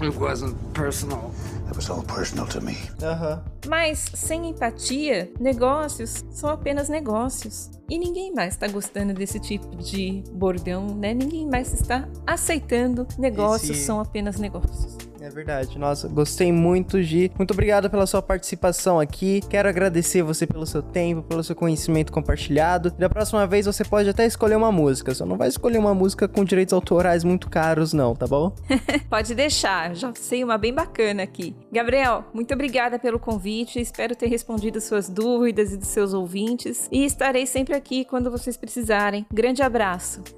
[0.00, 1.32] It wasn't personal.
[1.66, 2.76] It was all personal to me.
[3.02, 3.42] Aham.
[3.66, 7.68] Mas sem empatia, negócios são apenas negócios.
[7.90, 11.12] E ninguém mais está gostando desse tipo de bordão, né?
[11.14, 14.96] Ninguém mais está aceitando negócios Esse- são apenas negócios.
[15.28, 15.78] É verdade.
[15.78, 17.30] Nossa, gostei muito, Gi.
[17.36, 19.42] Muito obrigado pela sua participação aqui.
[19.48, 22.90] Quero agradecer você pelo seu tempo, pelo seu conhecimento compartilhado.
[22.90, 25.14] Da próxima vez você pode até escolher uma música.
[25.14, 28.54] Só não vai escolher uma música com direitos autorais muito caros, não, tá bom?
[29.10, 31.54] Pode deixar, já sei uma bem bacana aqui.
[31.70, 33.80] Gabriel, muito obrigada pelo convite.
[33.80, 36.88] Espero ter respondido suas dúvidas e dos seus ouvintes.
[36.90, 39.26] E estarei sempre aqui quando vocês precisarem.
[39.32, 40.37] Grande abraço.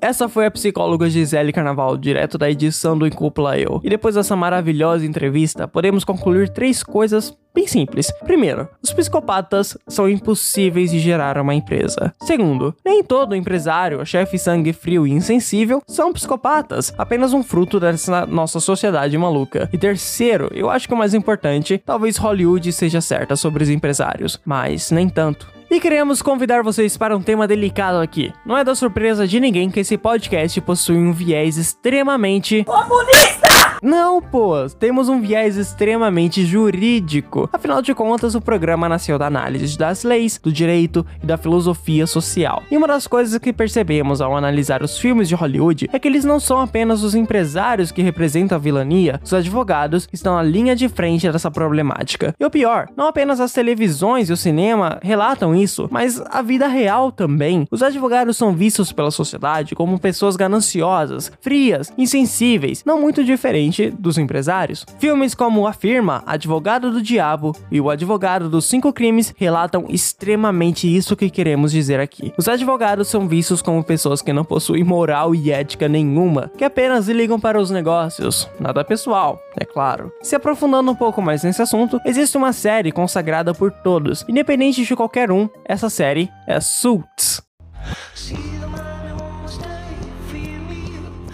[0.00, 3.80] Essa foi a psicóloga Gisele Carnaval, direto da edição do Incúpula Eu.
[3.82, 8.12] E depois dessa maravilhosa entrevista, podemos concluir três coisas bem simples.
[8.24, 12.14] Primeiro, os psicopatas são impossíveis de gerar uma empresa.
[12.22, 18.24] Segundo, nem todo empresário, chefe sangue frio e insensível são psicopatas, apenas um fruto dessa
[18.26, 19.68] nossa sociedade maluca.
[19.72, 24.40] E terceiro, eu acho que o mais importante, talvez Hollywood seja certa sobre os empresários,
[24.44, 25.57] mas nem tanto.
[25.70, 28.32] E queremos convidar vocês para um tema delicado aqui.
[28.44, 33.47] Não é da surpresa de ninguém que esse podcast possui um viés extremamente Comunista!
[33.82, 37.48] Não, pô, temos um viés extremamente jurídico.
[37.52, 42.06] Afinal de contas, o programa nasceu da análise das leis, do direito e da filosofia
[42.06, 42.62] social.
[42.70, 46.24] E uma das coisas que percebemos ao analisar os filmes de Hollywood é que eles
[46.24, 50.88] não são apenas os empresários que representam a vilania, os advogados estão na linha de
[50.88, 52.34] frente dessa problemática.
[52.38, 56.66] E o pior, não apenas as televisões e o cinema relatam isso, mas a vida
[56.66, 57.66] real também.
[57.70, 63.24] Os advogados são vistos pela sociedade como pessoas gananciosas, frias, insensíveis, não muito
[63.68, 64.84] diferente dos empresários.
[64.98, 70.94] Filmes como A Firma, Advogado do Diabo e O Advogado dos Cinco Crimes relatam extremamente
[70.94, 72.32] isso que queremos dizer aqui.
[72.36, 77.08] Os advogados são vistos como pessoas que não possuem moral e ética nenhuma, que apenas
[77.08, 80.12] ligam para os negócios, nada pessoal, é claro.
[80.22, 84.96] Se aprofundando um pouco mais nesse assunto, existe uma série consagrada por todos, independente de
[84.96, 87.42] qualquer um, essa série é Suits.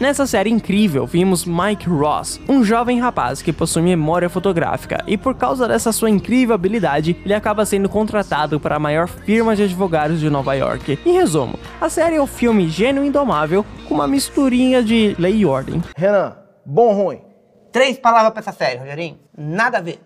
[0.01, 5.37] Nessa série incrível, vimos Mike Ross, um jovem rapaz que possui memória fotográfica e por
[5.37, 10.19] causa dessa sua incrível habilidade, ele acaba sendo contratado para a maior firma de advogados
[10.19, 10.99] de Nova York.
[11.07, 15.47] Em resumo, a série é o filme Gênio Indomável com uma misturinha de lei e
[15.47, 15.81] ordem.
[15.97, 17.21] Renan, bom ou ruim?
[17.71, 19.19] Três palavras pra essa série, Rogerinho.
[19.37, 20.01] Nada a ver.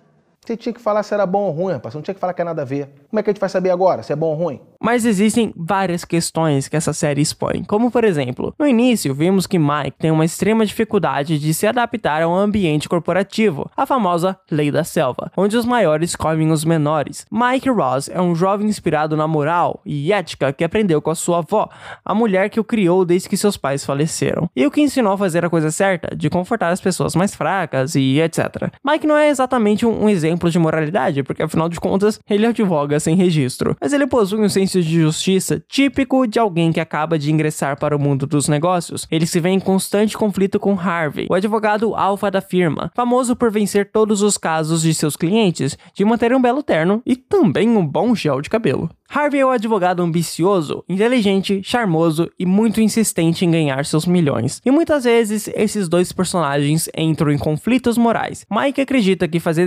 [0.49, 1.93] Você tinha que falar se era bom ou ruim, rapaz.
[1.93, 2.89] Você não tinha que falar que é nada a ver.
[3.11, 4.59] Como é que a gente vai saber agora se é bom ou ruim?
[4.81, 9.59] Mas existem várias questões que essa série expõe, como por exemplo, no início vimos que
[9.59, 14.71] Mike tem uma extrema dificuldade de se adaptar a um ambiente corporativo, a famosa lei
[14.71, 17.27] da selva, onde os maiores comem os menores.
[17.31, 21.39] Mike Ross é um jovem inspirado na moral e ética que aprendeu com a sua
[21.39, 21.69] avó,
[22.05, 25.19] a mulher que o criou desde que seus pais faleceram, e o que ensinou a
[25.19, 28.71] fazer a coisa certa, de confortar as pessoas mais fracas e etc.
[28.85, 33.01] Mike não é exatamente um, um exemplo de moralidade, porque afinal de contas ele advoga
[33.01, 37.33] sem registro, mas ele possui um senso de justiça típico de alguém que acaba de
[37.33, 39.07] ingressar para o mundo dos negócios.
[39.11, 43.51] Ele se vê em constante conflito com Harvey, o advogado alfa da firma, famoso por
[43.51, 47.85] vencer todos os casos de seus clientes, de manter um belo terno e também um
[47.85, 48.88] bom gel de cabelo.
[49.11, 54.61] Harvey é um advogado ambicioso, inteligente, charmoso e muito insistente em ganhar seus milhões.
[54.66, 58.44] E muitas vezes esses dois personagens entram em conflitos morais.
[58.51, 59.66] Mike acredita que fazer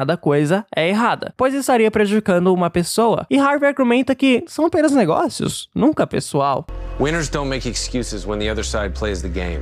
[0.00, 4.92] determinada coisa é errada, pois estaria prejudicando uma pessoa, e Harvey argumenta que são apenas
[4.92, 6.66] negócios, nunca pessoal.
[6.98, 9.60] Winners don't make excuses when the other side plays the game.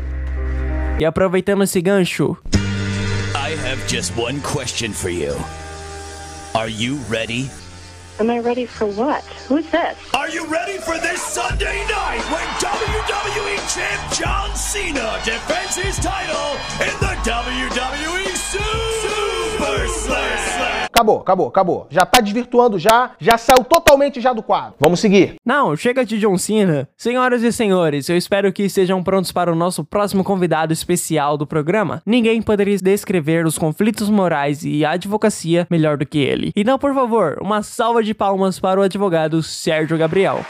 [1.01, 2.37] E aproveitando esse gancho,
[3.35, 5.35] I have just one question for you.
[6.55, 7.51] Are you ready?
[8.21, 9.23] Am I ready for what?
[9.49, 9.97] Who's this?
[10.13, 16.57] Are you ready for this Sunday night when WWE Champ John Cena defends his title
[16.81, 18.38] in the WWE?
[20.99, 21.87] Acabou, acabou, acabou.
[21.91, 24.75] Já tá desvirtuando já, já saiu totalmente já do quadro.
[24.81, 25.37] Vamos seguir.
[25.45, 26.89] Não, chega de John Cena.
[26.97, 31.47] Senhoras e senhores, eu espero que estejam prontos para o nosso próximo convidado especial do
[31.47, 32.03] programa.
[32.05, 36.53] Ninguém poderia descrever os conflitos morais e a advocacia melhor do que ele.
[36.57, 40.45] Então, por favor, uma salva de palmas para o advogado Sérgio Gabriel.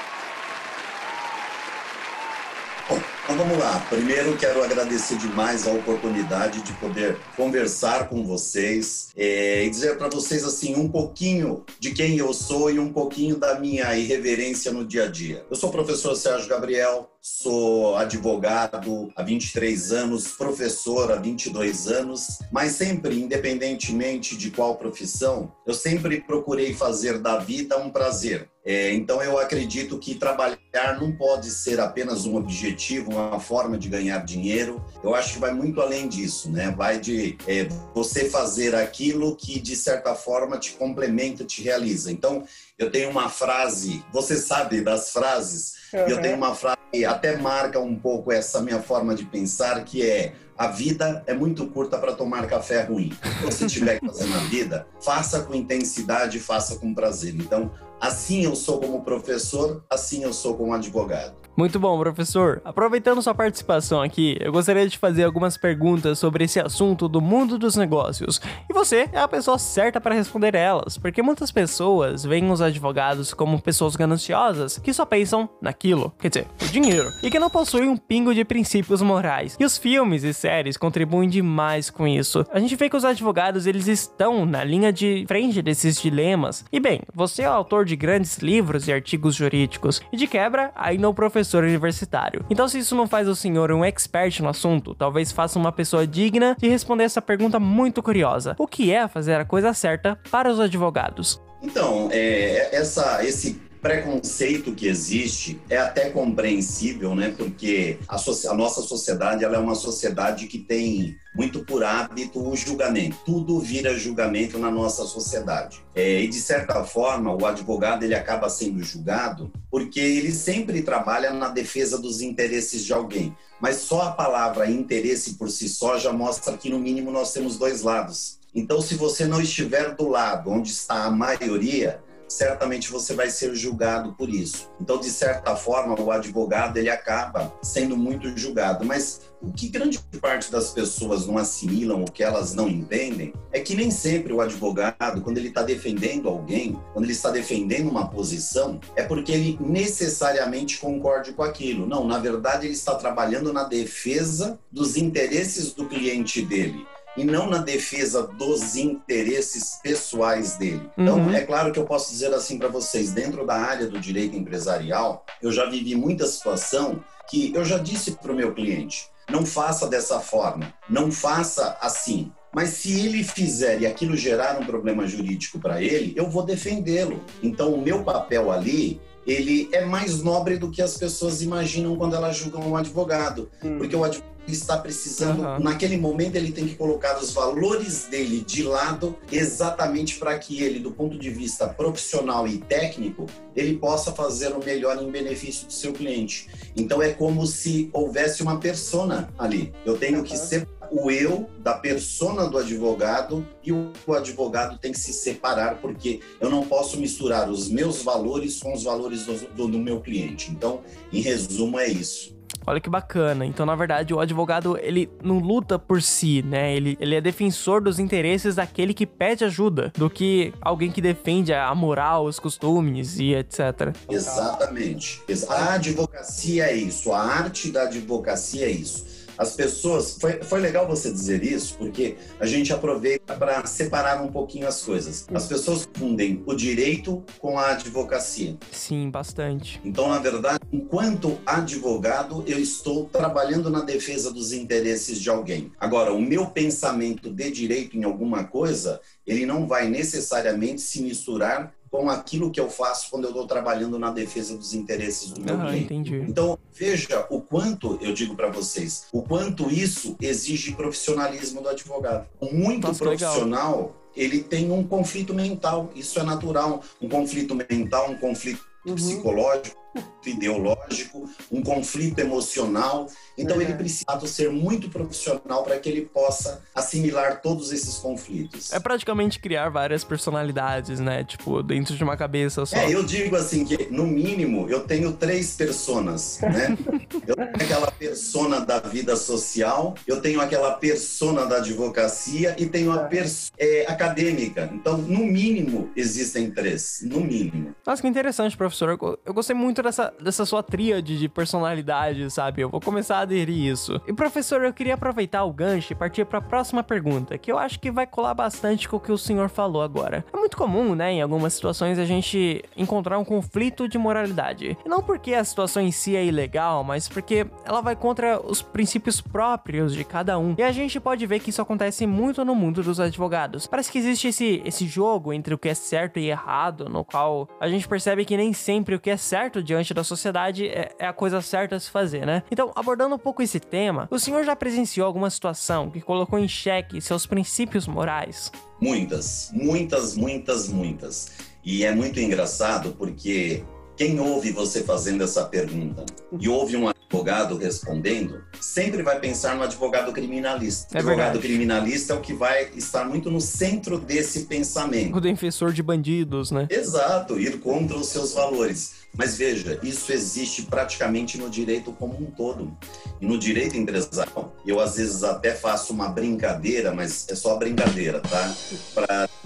[3.28, 3.78] Então vamos lá.
[3.90, 10.08] Primeiro quero agradecer demais a oportunidade de poder conversar com vocês eh, e dizer para
[10.08, 14.82] vocês assim um pouquinho de quem eu sou e um pouquinho da minha irreverência no
[14.82, 15.44] dia a dia.
[15.50, 22.38] Eu sou o professor Sérgio Gabriel, sou advogado há 23 anos, professor há 22 anos,
[22.50, 28.48] mas sempre, independentemente de qual profissão, eu sempre procurei fazer da vida um prazer.
[28.64, 30.58] É, então eu acredito que trabalhar
[31.00, 34.84] não pode ser apenas um objetivo, uma forma de ganhar dinheiro.
[35.02, 36.70] Eu acho que vai muito além disso, né?
[36.70, 42.12] Vai de é, você fazer aquilo que de certa forma te complementa, te realiza.
[42.12, 42.44] Então
[42.78, 46.00] eu tenho uma frase, você sabe das frases, Uhum.
[46.08, 50.08] eu tenho uma frase que até marca um pouco essa minha forma de pensar, que
[50.08, 53.12] é a vida é muito curta para tomar café ruim.
[53.38, 57.34] Se você tiver que fazer na vida, faça com intensidade, faça com prazer.
[57.36, 61.36] Então, assim eu sou como professor, assim eu sou como advogado.
[61.58, 62.62] Muito bom, professor.
[62.64, 67.58] Aproveitando sua participação aqui, eu gostaria de fazer algumas perguntas sobre esse assunto do mundo
[67.58, 68.40] dos negócios.
[68.70, 73.34] E você é a pessoa certa para responder elas, porque muitas pessoas veem os advogados
[73.34, 77.88] como pessoas gananciosas que só pensam naquilo, quer dizer, o dinheiro, e que não possuem
[77.88, 79.56] um pingo de princípios morais.
[79.58, 82.44] E os filmes e séries contribuem demais com isso.
[82.52, 86.64] A gente vê que os advogados eles estão na linha de frente desses dilemas.
[86.72, 91.08] E bem, você é autor de grandes livros e artigos jurídicos, e de quebra, ainda
[91.08, 92.44] o professor universitário.
[92.50, 96.06] Então, se isso não faz o senhor um expert no assunto, talvez faça uma pessoa
[96.06, 100.50] digna de responder essa pergunta muito curiosa: o que é fazer a coisa certa para
[100.50, 101.40] os advogados?
[101.62, 107.34] Então, é, essa, esse preconceito que existe é até compreensível, né?
[107.36, 112.56] Porque a, a, nossa sociedade ela é uma sociedade que tem muito por hábito o
[112.56, 113.16] julgamento.
[113.24, 115.80] Tudo vira julgamento na nossa sociedade.
[115.94, 121.32] É, e de certa forma, o advogado ele acaba sendo julgado porque ele sempre trabalha
[121.32, 123.36] na defesa dos interesses de alguém.
[123.60, 127.56] Mas só a palavra interesse por si só já mostra que no mínimo nós temos
[127.56, 128.38] dois lados.
[128.54, 133.54] Então, se você não estiver do lado onde está a maioria, certamente você vai ser
[133.54, 134.70] julgado por isso.
[134.80, 138.84] Então, de certa forma, o advogado ele acaba sendo muito julgado.
[138.84, 143.60] Mas o que grande parte das pessoas não assimilam, o que elas não entendem, é
[143.60, 148.08] que nem sempre o advogado, quando ele está defendendo alguém, quando ele está defendendo uma
[148.08, 151.86] posição, é porque ele necessariamente concorde com aquilo.
[151.86, 156.86] Não, na verdade, ele está trabalhando na defesa dos interesses do cliente dele
[157.18, 160.88] e não na defesa dos interesses pessoais dele.
[160.96, 161.34] Então, uhum.
[161.34, 165.26] é claro que eu posso dizer assim para vocês, dentro da área do direito empresarial,
[165.42, 169.88] eu já vivi muita situação que eu já disse para o meu cliente, não faça
[169.88, 172.32] dessa forma, não faça assim.
[172.54, 177.22] Mas se ele fizer e aquilo gerar um problema jurídico para ele, eu vou defendê-lo.
[177.42, 182.16] Então, o meu papel ali ele é mais nobre do que as pessoas imaginam quando
[182.16, 183.50] elas julgam um advogado.
[183.62, 183.76] Hum.
[183.76, 185.60] Porque o advogado está precisando, uhum.
[185.60, 190.78] naquele momento, ele tem que colocar os valores dele de lado, exatamente para que ele,
[190.78, 195.72] do ponto de vista profissional e técnico, ele possa fazer o melhor em benefício do
[195.72, 196.48] seu cliente.
[196.74, 199.72] Então é como se houvesse uma persona ali.
[199.84, 204.98] Eu tenho que separar o eu da persona do advogado e o advogado tem que
[204.98, 209.78] se separar porque eu não posso misturar os meus valores com os valores do, do,
[209.78, 210.50] meu cliente.
[210.50, 210.80] Então,
[211.12, 212.36] em resumo, é isso.
[212.66, 213.46] Olha que bacana.
[213.46, 216.74] Então, na verdade, o advogado, ele não luta por si, né?
[216.74, 221.52] Ele, ele é defensor dos interesses daquele que pede ajuda, do que alguém que defende
[221.54, 223.94] a moral, os costumes e etc.
[224.10, 225.22] Exatamente.
[225.48, 229.17] A advocacia é isso, a arte da advocacia é isso.
[229.38, 230.18] As pessoas.
[230.20, 234.82] Foi, foi legal você dizer isso, porque a gente aproveita para separar um pouquinho as
[234.82, 235.26] coisas.
[235.32, 238.56] As pessoas fundem o direito com a advocacia.
[238.72, 239.80] Sim, bastante.
[239.84, 245.72] Então, na verdade, enquanto advogado, eu estou trabalhando na defesa dos interesses de alguém.
[245.78, 251.72] Agora, o meu pensamento de direito em alguma coisa, ele não vai necessariamente se misturar
[251.90, 255.60] com aquilo que eu faço quando eu estou trabalhando na defesa dos interesses do meu
[255.60, 255.84] ah, cliente.
[255.84, 256.24] Entendi.
[256.28, 262.26] Então, veja o quanto, eu digo para vocês, o quanto isso exige profissionalismo do advogado.
[262.52, 263.96] Muito Nossa, profissional, legal.
[264.14, 266.82] ele tem um conflito mental, isso é natural.
[267.00, 268.94] Um conflito mental, um conflito uhum.
[268.94, 269.76] psicológico,
[270.24, 273.08] ideológico, um conflito emocional.
[273.36, 278.72] Então, ele precisa ser muito profissional para que ele possa assimilar todos esses conflitos.
[278.72, 281.24] É praticamente criar várias personalidades, né?
[281.24, 282.76] Tipo, dentro de uma cabeça só.
[282.76, 286.76] É, eu digo assim que, no mínimo, eu tenho três personas, né?
[287.26, 292.92] eu tenho aquela persona da vida social, eu tenho aquela persona da advocacia e tenho
[292.92, 294.70] a persona é, acadêmica.
[294.72, 297.00] Então, no mínimo, existem três.
[297.02, 297.74] No mínimo.
[297.86, 298.98] Nossa, que interessante, professor.
[299.24, 302.62] Eu gostei muito dessa, dessa sua tríade de personalidade, sabe?
[302.62, 304.00] Eu vou começar a aderir isso.
[304.06, 307.58] E professor, eu queria aproveitar o gancho e partir para a próxima pergunta, que eu
[307.58, 310.24] acho que vai colar bastante com o que o senhor falou agora.
[310.32, 314.76] É muito comum, né, em algumas situações a gente encontrar um conflito de moralidade.
[314.86, 319.20] Não porque a situação em si é ilegal, mas porque ela vai contra os princípios
[319.20, 320.54] próprios de cada um.
[320.58, 323.66] E a gente pode ver que isso acontece muito no mundo dos advogados.
[323.66, 327.48] Parece que existe esse, esse jogo entre o que é certo e errado, no qual
[327.60, 331.06] a gente percebe que nem sempre o que é certo diante da sociedade é, é
[331.06, 332.42] a coisa certa a se fazer, né?
[332.50, 336.48] Então, abordando um pouco esse tema, o senhor já presenciou alguma situação que colocou em
[336.48, 338.50] xeque seus princípios morais?
[338.80, 341.30] Muitas, muitas, muitas, muitas.
[341.64, 343.64] E é muito engraçado porque
[343.96, 346.06] quem ouve você fazendo essa pergunta
[346.38, 350.86] e ouve um advogado respondendo, sempre vai pensar no advogado criminalista.
[350.92, 351.48] É o advogado verdade.
[351.48, 355.16] criminalista é o que vai estar muito no centro desse pensamento.
[355.16, 356.68] O defensor de bandidos, né?
[356.70, 359.08] Exato, ir contra os seus valores.
[359.16, 362.76] Mas veja, isso existe praticamente no direito como um todo.
[363.20, 368.20] E no direito empresarial, eu às vezes até faço uma brincadeira, mas é só brincadeira,
[368.20, 368.54] tá?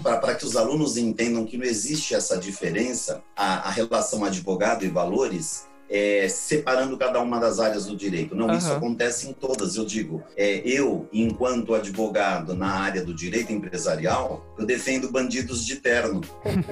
[0.01, 4.89] Para que os alunos entendam que não existe essa diferença, a, a relação advogado e
[4.89, 8.35] valores é, separando cada uma das áreas do direito.
[8.35, 8.57] Não, uhum.
[8.57, 9.75] isso acontece em todas.
[9.75, 15.75] Eu digo, é, eu, enquanto advogado na área do direito empresarial, eu defendo bandidos de
[15.75, 16.21] terno.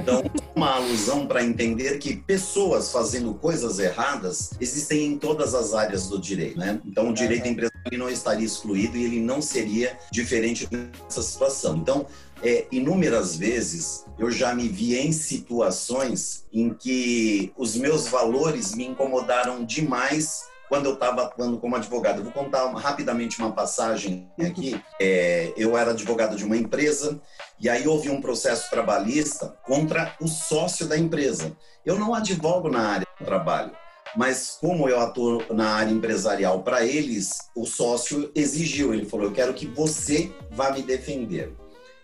[0.02, 0.24] Então,
[0.56, 6.20] uma alusão para entender que pessoas fazendo coisas erradas existem em todas as áreas do
[6.20, 6.58] direito.
[6.58, 6.82] Né?
[6.84, 11.78] Então, o direito empresarial não estaria excluído e ele não seria diferente nessa situação.
[11.78, 12.08] Então,
[12.44, 18.86] é, inúmeras vezes eu já me vi em situações em que os meus valores me
[18.86, 22.20] incomodaram demais quando eu estava atuando como advogado.
[22.20, 24.82] Eu vou contar uma, rapidamente uma passagem aqui.
[25.02, 27.22] É, eu era advogado de uma empresa
[27.60, 31.56] e aí houve um processo trabalhista contra o sócio da empresa.
[31.86, 33.72] Eu não advogo na área do trabalho,
[34.16, 39.34] mas como eu atuo na área empresarial para eles, o sócio exigiu, ele falou: "Eu
[39.34, 41.54] quero que você vá me defender".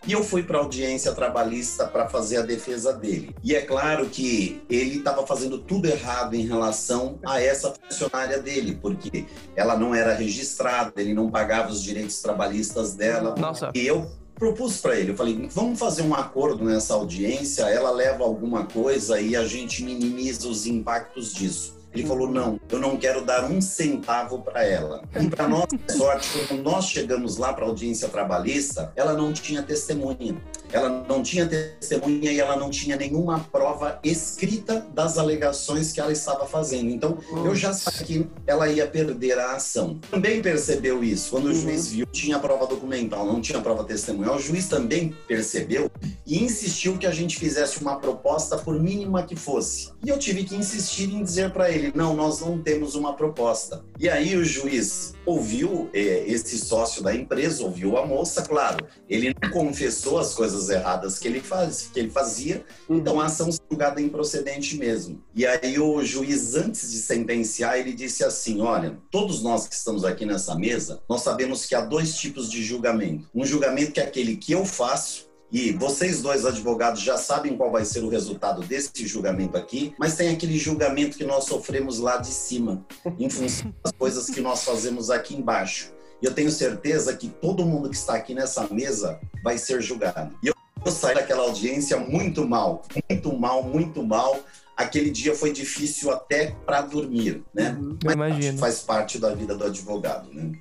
[0.08, 3.36] E eu fui para a audiência trabalhista para fazer a defesa dele.
[3.44, 8.78] E é claro que ele estava fazendo tudo errado em relação a essa funcionária dele,
[8.80, 13.34] porque ela não era registrada, ele não pagava os direitos trabalhistas dela.
[13.36, 13.70] Nossa.
[13.74, 18.24] E eu propus para ele, eu falei, vamos fazer um acordo nessa audiência, ela leva
[18.24, 21.77] alguma coisa e a gente minimiza os impactos disso.
[21.98, 25.02] Ele falou: não, eu não quero dar um centavo para ela.
[25.20, 29.62] E para nossa sorte, quando nós chegamos lá para a audiência trabalhista, ela não tinha
[29.62, 30.36] testemunha.
[30.70, 36.12] Ela não tinha testemunha e ela não tinha nenhuma prova escrita das alegações que ela
[36.12, 36.90] estava fazendo.
[36.90, 39.98] Então, eu já sabia que ela ia perder a ação.
[40.10, 41.30] Também percebeu isso.
[41.30, 44.36] Quando o juiz viu, tinha prova documental, não tinha prova testemunhal.
[44.36, 45.90] O juiz também percebeu
[46.26, 49.90] e insistiu que a gente fizesse uma proposta, por mínima que fosse.
[50.04, 53.84] E eu tive que insistir em dizer para ele: não, nós não temos uma proposta.
[53.98, 58.86] E aí o juiz ouviu eh, esse sócio da empresa, ouviu a moça, claro.
[59.08, 63.52] Ele não confessou as coisas erradas que ele, faz, que ele fazia, então a ação
[63.52, 65.22] se julgada improcedente mesmo.
[65.34, 70.04] E aí o juiz, antes de sentenciar, ele disse assim: olha, todos nós que estamos
[70.04, 73.28] aqui nessa mesa, nós sabemos que há dois tipos de julgamento.
[73.34, 77.70] Um julgamento que é aquele que eu faço e vocês dois advogados já sabem qual
[77.70, 82.18] vai ser o resultado desse julgamento aqui, mas tem aquele julgamento que nós sofremos lá
[82.18, 82.84] de cima,
[83.18, 85.92] em função das coisas que nós fazemos aqui embaixo.
[86.20, 90.36] E eu tenho certeza que todo mundo que está aqui nessa mesa vai ser julgado.
[90.42, 90.54] E eu,
[90.90, 94.40] saí daquela audiência muito mal, muito mal, muito mal.
[94.76, 97.76] Aquele dia foi difícil até para dormir, né?
[98.04, 98.58] eu imagino.
[98.58, 100.52] faz parte da vida do advogado, né?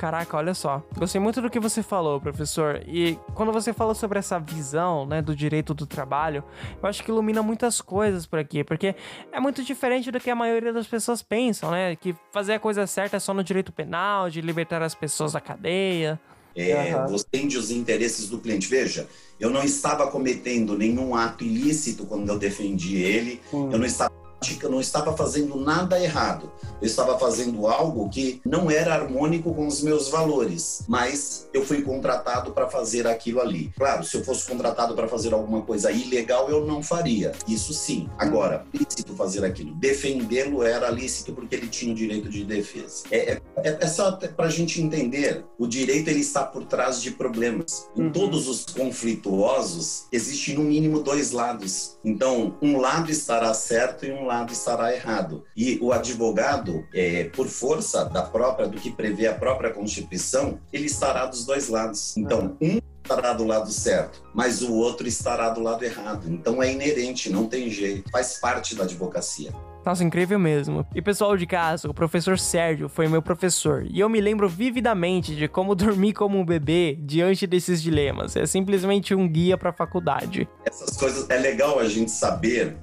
[0.00, 0.82] Caraca, olha só.
[0.96, 2.82] Gostei muito do que você falou, professor.
[2.88, 6.42] E quando você falou sobre essa visão, né, do direito do trabalho,
[6.82, 8.94] eu acho que ilumina muitas coisas por aqui, porque
[9.30, 11.96] é muito diferente do que a maioria das pessoas pensam, né?
[11.96, 15.40] Que fazer a coisa certa é só no direito penal, de libertar as pessoas da
[15.40, 16.18] cadeia.
[16.56, 17.06] É, Aham.
[17.08, 18.68] Você entende os interesses do cliente.
[18.68, 19.06] Veja,
[19.38, 24.19] eu não estava cometendo nenhum ato ilícito quando eu defendi ele, eu não estava
[24.62, 26.50] eu não estava fazendo nada errado.
[26.80, 31.82] Eu estava fazendo algo que não era harmônico com os meus valores, mas eu fui
[31.82, 33.72] contratado para fazer aquilo ali.
[33.76, 37.32] Claro, se eu fosse contratado para fazer alguma coisa ilegal, eu não faria.
[37.46, 38.08] Isso sim.
[38.18, 39.74] Agora, lícito fazer aquilo.
[39.74, 43.04] Defendê-lo era lícito porque ele tinha o direito de defesa.
[43.10, 45.44] É, é, é só para a gente entender.
[45.58, 47.88] O direito ele está por trás de problemas.
[47.96, 51.98] Em todos os conflituosos, existe no mínimo dois lados.
[52.04, 55.44] Então, um lado estará certo e um lado estará errado.
[55.56, 60.86] E o advogado, é, por força da própria, do que prevê a própria Constituição, ele
[60.86, 62.16] estará dos dois lados.
[62.16, 66.30] Então, um estará do lado certo, mas o outro estará do lado errado.
[66.30, 69.52] Então é inerente, não tem jeito, faz parte da advocacia.
[69.84, 70.86] Nossa, incrível mesmo.
[70.94, 73.84] E pessoal de casa, o professor Sérgio foi meu professor.
[73.90, 78.36] E eu me lembro vividamente de como dormir como um bebê diante desses dilemas.
[78.36, 80.46] É simplesmente um guia para a faculdade.
[80.64, 82.76] Essas coisas é legal a gente saber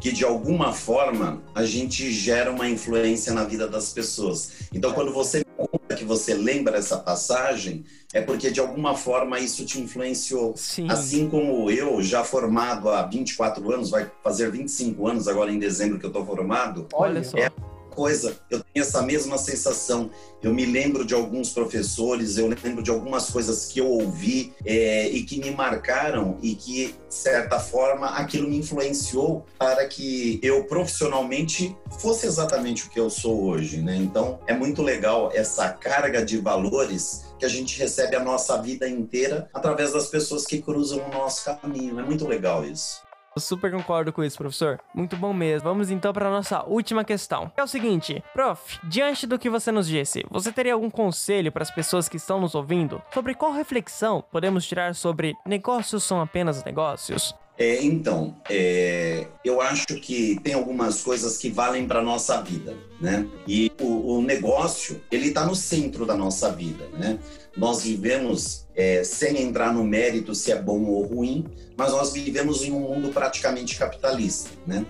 [0.00, 4.50] que de alguma forma a gente gera uma influência na vida das pessoas.
[4.72, 9.38] Então, quando você me conta que você lembra essa passagem, é porque de alguma forma
[9.38, 10.54] isso te influenciou.
[10.56, 10.88] Sim.
[10.90, 15.98] Assim como eu, já formado há 24 anos, vai fazer 25 anos agora em dezembro
[15.98, 16.86] que eu tô formado.
[16.92, 17.36] Olha só.
[17.38, 17.50] É
[17.96, 20.10] coisa, eu tenho essa mesma sensação.
[20.42, 25.08] Eu me lembro de alguns professores, eu lembro de algumas coisas que eu ouvi é,
[25.08, 30.64] e que me marcaram e que, de certa forma, aquilo me influenciou para que eu
[30.64, 33.96] profissionalmente fosse exatamente o que eu sou hoje, né?
[33.96, 38.88] Então, é muito legal essa carga de valores que a gente recebe a nossa vida
[38.88, 41.98] inteira através das pessoas que cruzam o nosso caminho.
[41.98, 43.05] É muito legal isso.
[43.36, 44.80] Eu super concordo com isso, professor.
[44.94, 45.68] Muito bom mesmo.
[45.68, 47.52] Vamos então para nossa última questão.
[47.54, 51.62] É o seguinte, prof, diante do que você nos disse, você teria algum conselho para
[51.62, 56.64] as pessoas que estão nos ouvindo sobre qual reflexão podemos tirar sobre negócios são apenas
[56.64, 57.34] negócios?
[57.58, 63.26] É, então, é, eu acho que tem algumas coisas que valem para nossa vida, né?
[63.48, 67.18] E o, o negócio ele está no centro da nossa vida, né?
[67.56, 71.46] Nós vivemos é, sem entrar no mérito se é bom ou ruim,
[71.76, 74.84] mas nós vivemos em um mundo praticamente capitalista, né?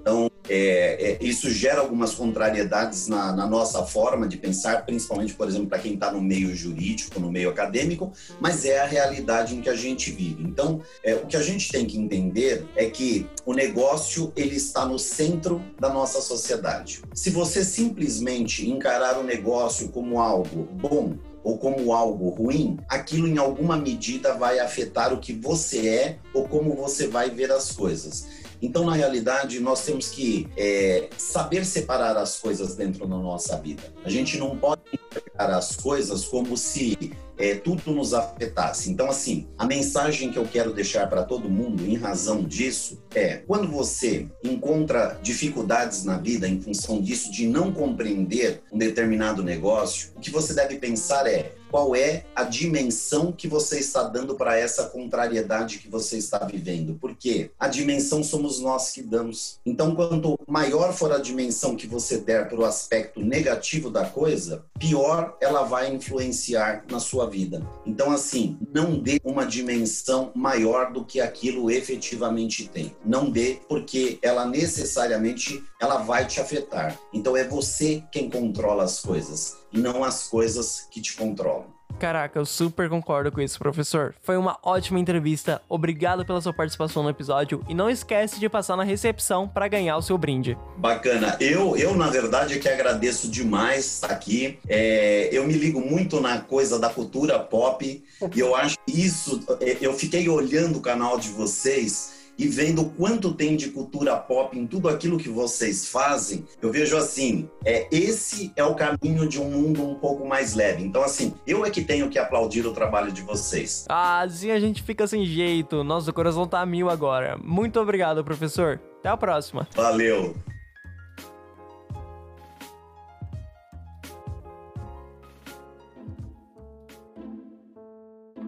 [0.00, 5.48] Então, é, é, isso gera algumas contrariedades na, na, nossa forma de pensar, principalmente, por
[5.48, 9.60] exemplo, para quem está no meio jurídico, no meio acadêmico, mas é a realidade em
[9.60, 10.42] que a gente vive.
[10.42, 14.84] Então, é, o que a gente tem que entender é que o negócio ele está
[14.84, 17.02] no centro da nossa sociedade.
[17.14, 23.38] Se você simplesmente encarar o negócio como algo bom, ou como algo ruim, aquilo em
[23.38, 28.42] alguma medida vai afetar o que você é ou como você vai ver as coisas.
[28.62, 33.82] Então, na realidade, nós temos que é, saber separar as coisas dentro da nossa vida.
[34.04, 38.90] A gente não pode enxergar as coisas como se é, tudo nos afetasse.
[38.90, 43.38] Então, assim, a mensagem que eu quero deixar para todo mundo em razão disso é:
[43.38, 50.10] quando você encontra dificuldades na vida em função disso, de não compreender um determinado negócio,
[50.16, 54.58] o que você deve pensar é qual é a dimensão que você está dando para
[54.58, 56.98] essa contrariedade que você está vivendo.
[57.00, 59.58] Porque a dimensão somos nós que damos.
[59.64, 64.66] Então, quanto maior for a dimensão que você der para o aspecto negativo da coisa,
[64.78, 67.66] pior ela vai influenciar na sua vida.
[67.86, 72.94] Então, assim, não dê uma dimensão maior do que aquilo efetivamente tem.
[73.04, 76.98] Não dê, porque ela necessariamente ela vai te afetar.
[77.12, 81.66] Então, é você quem controla as coisas e não as coisas que te controlam.
[82.02, 84.12] Caraca, eu super concordo com isso, professor.
[84.22, 85.62] Foi uma ótima entrevista.
[85.68, 89.96] Obrigado pela sua participação no episódio e não esquece de passar na recepção para ganhar
[89.96, 90.58] o seu brinde.
[90.78, 91.36] Bacana.
[91.38, 94.58] Eu, eu na verdade, é que agradeço demais aqui.
[94.68, 99.40] É, eu me ligo muito na coisa da cultura pop e eu acho isso.
[99.60, 104.58] É, eu fiquei olhando o canal de vocês e vendo quanto tem de cultura pop
[104.58, 109.40] em tudo aquilo que vocês fazem, eu vejo assim, é esse é o caminho de
[109.40, 110.82] um mundo um pouco mais leve.
[110.82, 113.84] Então assim, eu é que tenho que aplaudir o trabalho de vocês.
[113.88, 115.84] Ah, assim a gente fica sem jeito.
[115.84, 117.38] Nosso coração tá mil agora.
[117.42, 118.80] Muito obrigado, professor.
[118.98, 119.66] Até a próxima.
[119.74, 120.34] Valeu.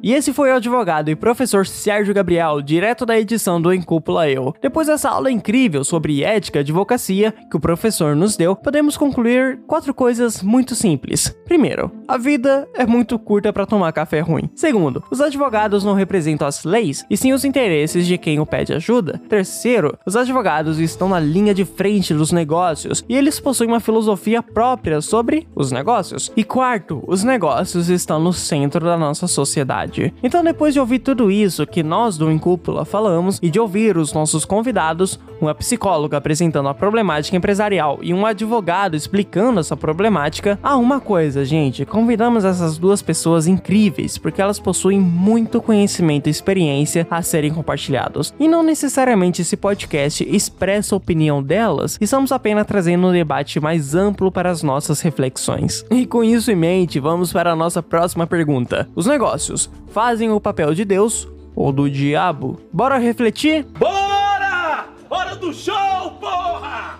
[0.04, 4.28] E esse foi o advogado e professor Sérgio Gabriel, direto da edição do Em Cúpula
[4.28, 4.54] Eu.
[4.60, 9.60] Depois dessa aula incrível sobre ética e advocacia que o professor nos deu, podemos concluir
[9.66, 11.34] quatro coisas muito simples.
[11.46, 14.50] Primeiro, a vida é muito curta para tomar café ruim.
[14.54, 18.74] Segundo, os advogados não representam as leis, e sim os interesses de quem o pede
[18.74, 19.18] ajuda.
[19.26, 24.42] Terceiro, os advogados estão na linha de frente dos negócios e eles possuem uma filosofia
[24.42, 26.30] própria sobre os negócios.
[26.36, 31.30] E quarto, os negócios estão no centro da nossa sociedade Então, depois de ouvir tudo
[31.30, 36.68] isso que nós do Incúpula falamos e de ouvir os nossos convidados, uma psicóloga apresentando
[36.68, 42.78] a problemática empresarial e um advogado explicando essa problemática, há uma coisa, gente, convidamos essas
[42.78, 48.34] duas pessoas incríveis porque elas possuem muito conhecimento e experiência a serem compartilhados.
[48.38, 53.94] E não necessariamente esse podcast expressa a opinião delas, estamos apenas trazendo um debate mais
[53.94, 55.84] amplo para as nossas reflexões.
[55.90, 58.88] E com isso em mente, vamos para a nossa próxima pergunta.
[58.94, 62.60] Os negócios fazem o papel de Deus ou do diabo?
[62.72, 63.64] Bora refletir?
[63.78, 64.86] Bora!
[65.08, 66.98] Hora do show, porra!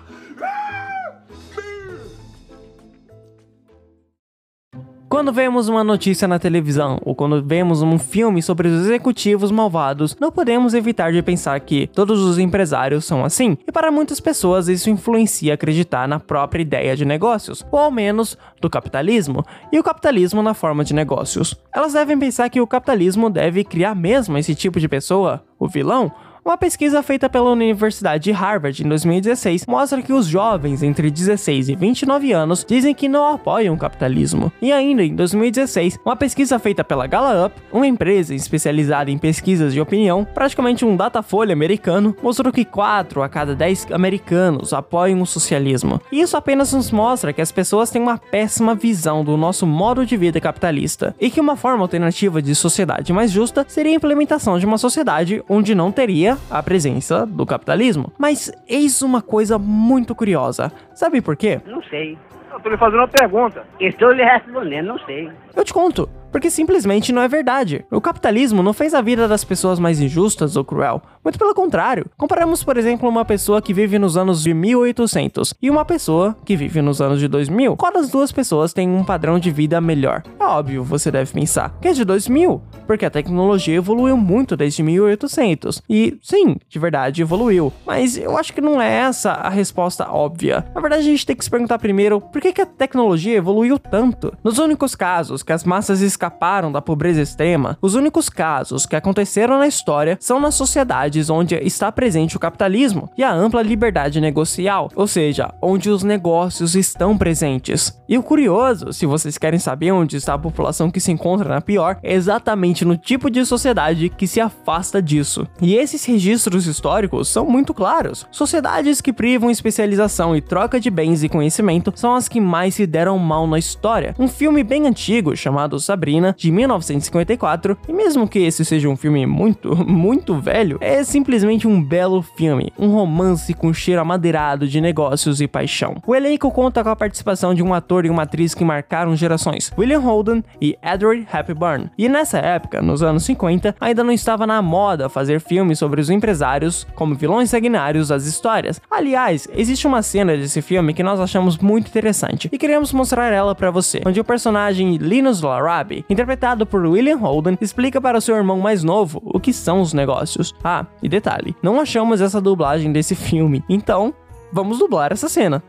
[5.07, 10.17] Quando vemos uma notícia na televisão ou quando vemos um filme sobre os executivos malvados,
[10.19, 14.67] não podemos evitar de pensar que todos os empresários são assim, e para muitas pessoas
[14.67, 19.83] isso influencia acreditar na própria ideia de negócios, ou ao menos do capitalismo, e o
[19.83, 21.55] capitalismo na forma de negócios.
[21.73, 26.11] Elas devem pensar que o capitalismo deve criar mesmo esse tipo de pessoa, o vilão,
[26.45, 31.69] uma pesquisa feita pela Universidade de Harvard em 2016 mostra que os jovens entre 16
[31.69, 34.53] e 29 anos dizem que não apoiam o capitalismo.
[34.61, 39.81] E ainda em 2016, uma pesquisa feita pela Gallup, uma empresa especializada em pesquisas de
[39.81, 45.99] opinião, praticamente um Datafolha americano, mostrou que 4 a cada 10 americanos apoiam o socialismo.
[46.11, 50.05] E isso apenas nos mostra que as pessoas têm uma péssima visão do nosso modo
[50.05, 54.59] de vida capitalista e que uma forma alternativa de sociedade mais justa seria a implementação
[54.59, 58.11] de uma sociedade onde não teria a presença do capitalismo.
[58.17, 60.71] Mas eis uma coisa muito curiosa.
[60.93, 61.61] Sabe por quê?
[61.65, 62.17] Não sei.
[62.51, 63.63] Eu tô lhe fazendo uma pergunta.
[63.79, 65.29] Estou lhe respondendo, não sei.
[65.55, 67.85] Eu te conto porque simplesmente não é verdade.
[67.89, 72.05] O capitalismo não fez a vida das pessoas mais injustas ou cruel, muito pelo contrário.
[72.15, 76.55] Comparamos, por exemplo, uma pessoa que vive nos anos de 1800 e uma pessoa que
[76.55, 77.75] vive nos anos de 2000.
[77.75, 80.21] Qual das duas pessoas tem um padrão de vida melhor?
[80.39, 84.83] É óbvio, você deve pensar que é de 2000, porque a tecnologia evoluiu muito desde
[84.83, 85.81] 1800.
[85.89, 90.63] E sim, de verdade evoluiu, mas eu acho que não é essa a resposta óbvia.
[90.75, 93.79] Na verdade, a gente tem que se perguntar primeiro por que, que a tecnologia evoluiu
[93.79, 94.31] tanto.
[94.43, 99.57] Nos únicos casos que as massas escaparam da pobreza extrema, os únicos casos que aconteceram
[99.57, 104.19] na história são nas sociedades sociedades onde está presente o capitalismo e a ampla liberdade
[104.19, 107.97] negocial, ou seja, onde os negócios estão presentes.
[108.07, 111.61] E o curioso, se vocês querem saber onde está a população que se encontra na
[111.61, 115.47] pior, é exatamente no tipo de sociedade que se afasta disso.
[115.61, 118.27] E esses registros históricos são muito claros.
[118.31, 122.85] Sociedades que privam especialização e troca de bens e conhecimento são as que mais se
[122.85, 124.15] deram mal na história.
[124.19, 129.25] Um filme bem antigo chamado Sabrina, de 1954, e mesmo que esse seja um filme
[129.25, 135.39] muito, muito velho, é simplesmente um belo filme, um romance com cheiro amadeirado de negócios
[135.39, 135.95] e paixão.
[136.05, 139.71] O elenco conta com a participação de um ator e uma atriz que marcaram gerações,
[139.77, 141.89] William Holden e Edward Hepburn.
[141.97, 146.09] E nessa época, nos anos 50, ainda não estava na moda fazer filmes sobre os
[146.09, 148.81] empresários como vilões sanguinários das histórias.
[148.89, 153.55] Aliás, existe uma cena desse filme que nós achamos muito interessante e queremos mostrar ela
[153.55, 158.59] para você, onde o personagem Linus Larabi, interpretado por William Holden, explica para seu irmão
[158.59, 160.53] mais novo o que são os negócios.
[160.63, 164.13] Ah, e detalhe, não achamos essa dublagem desse filme, então
[164.51, 165.63] vamos dublar essa cena.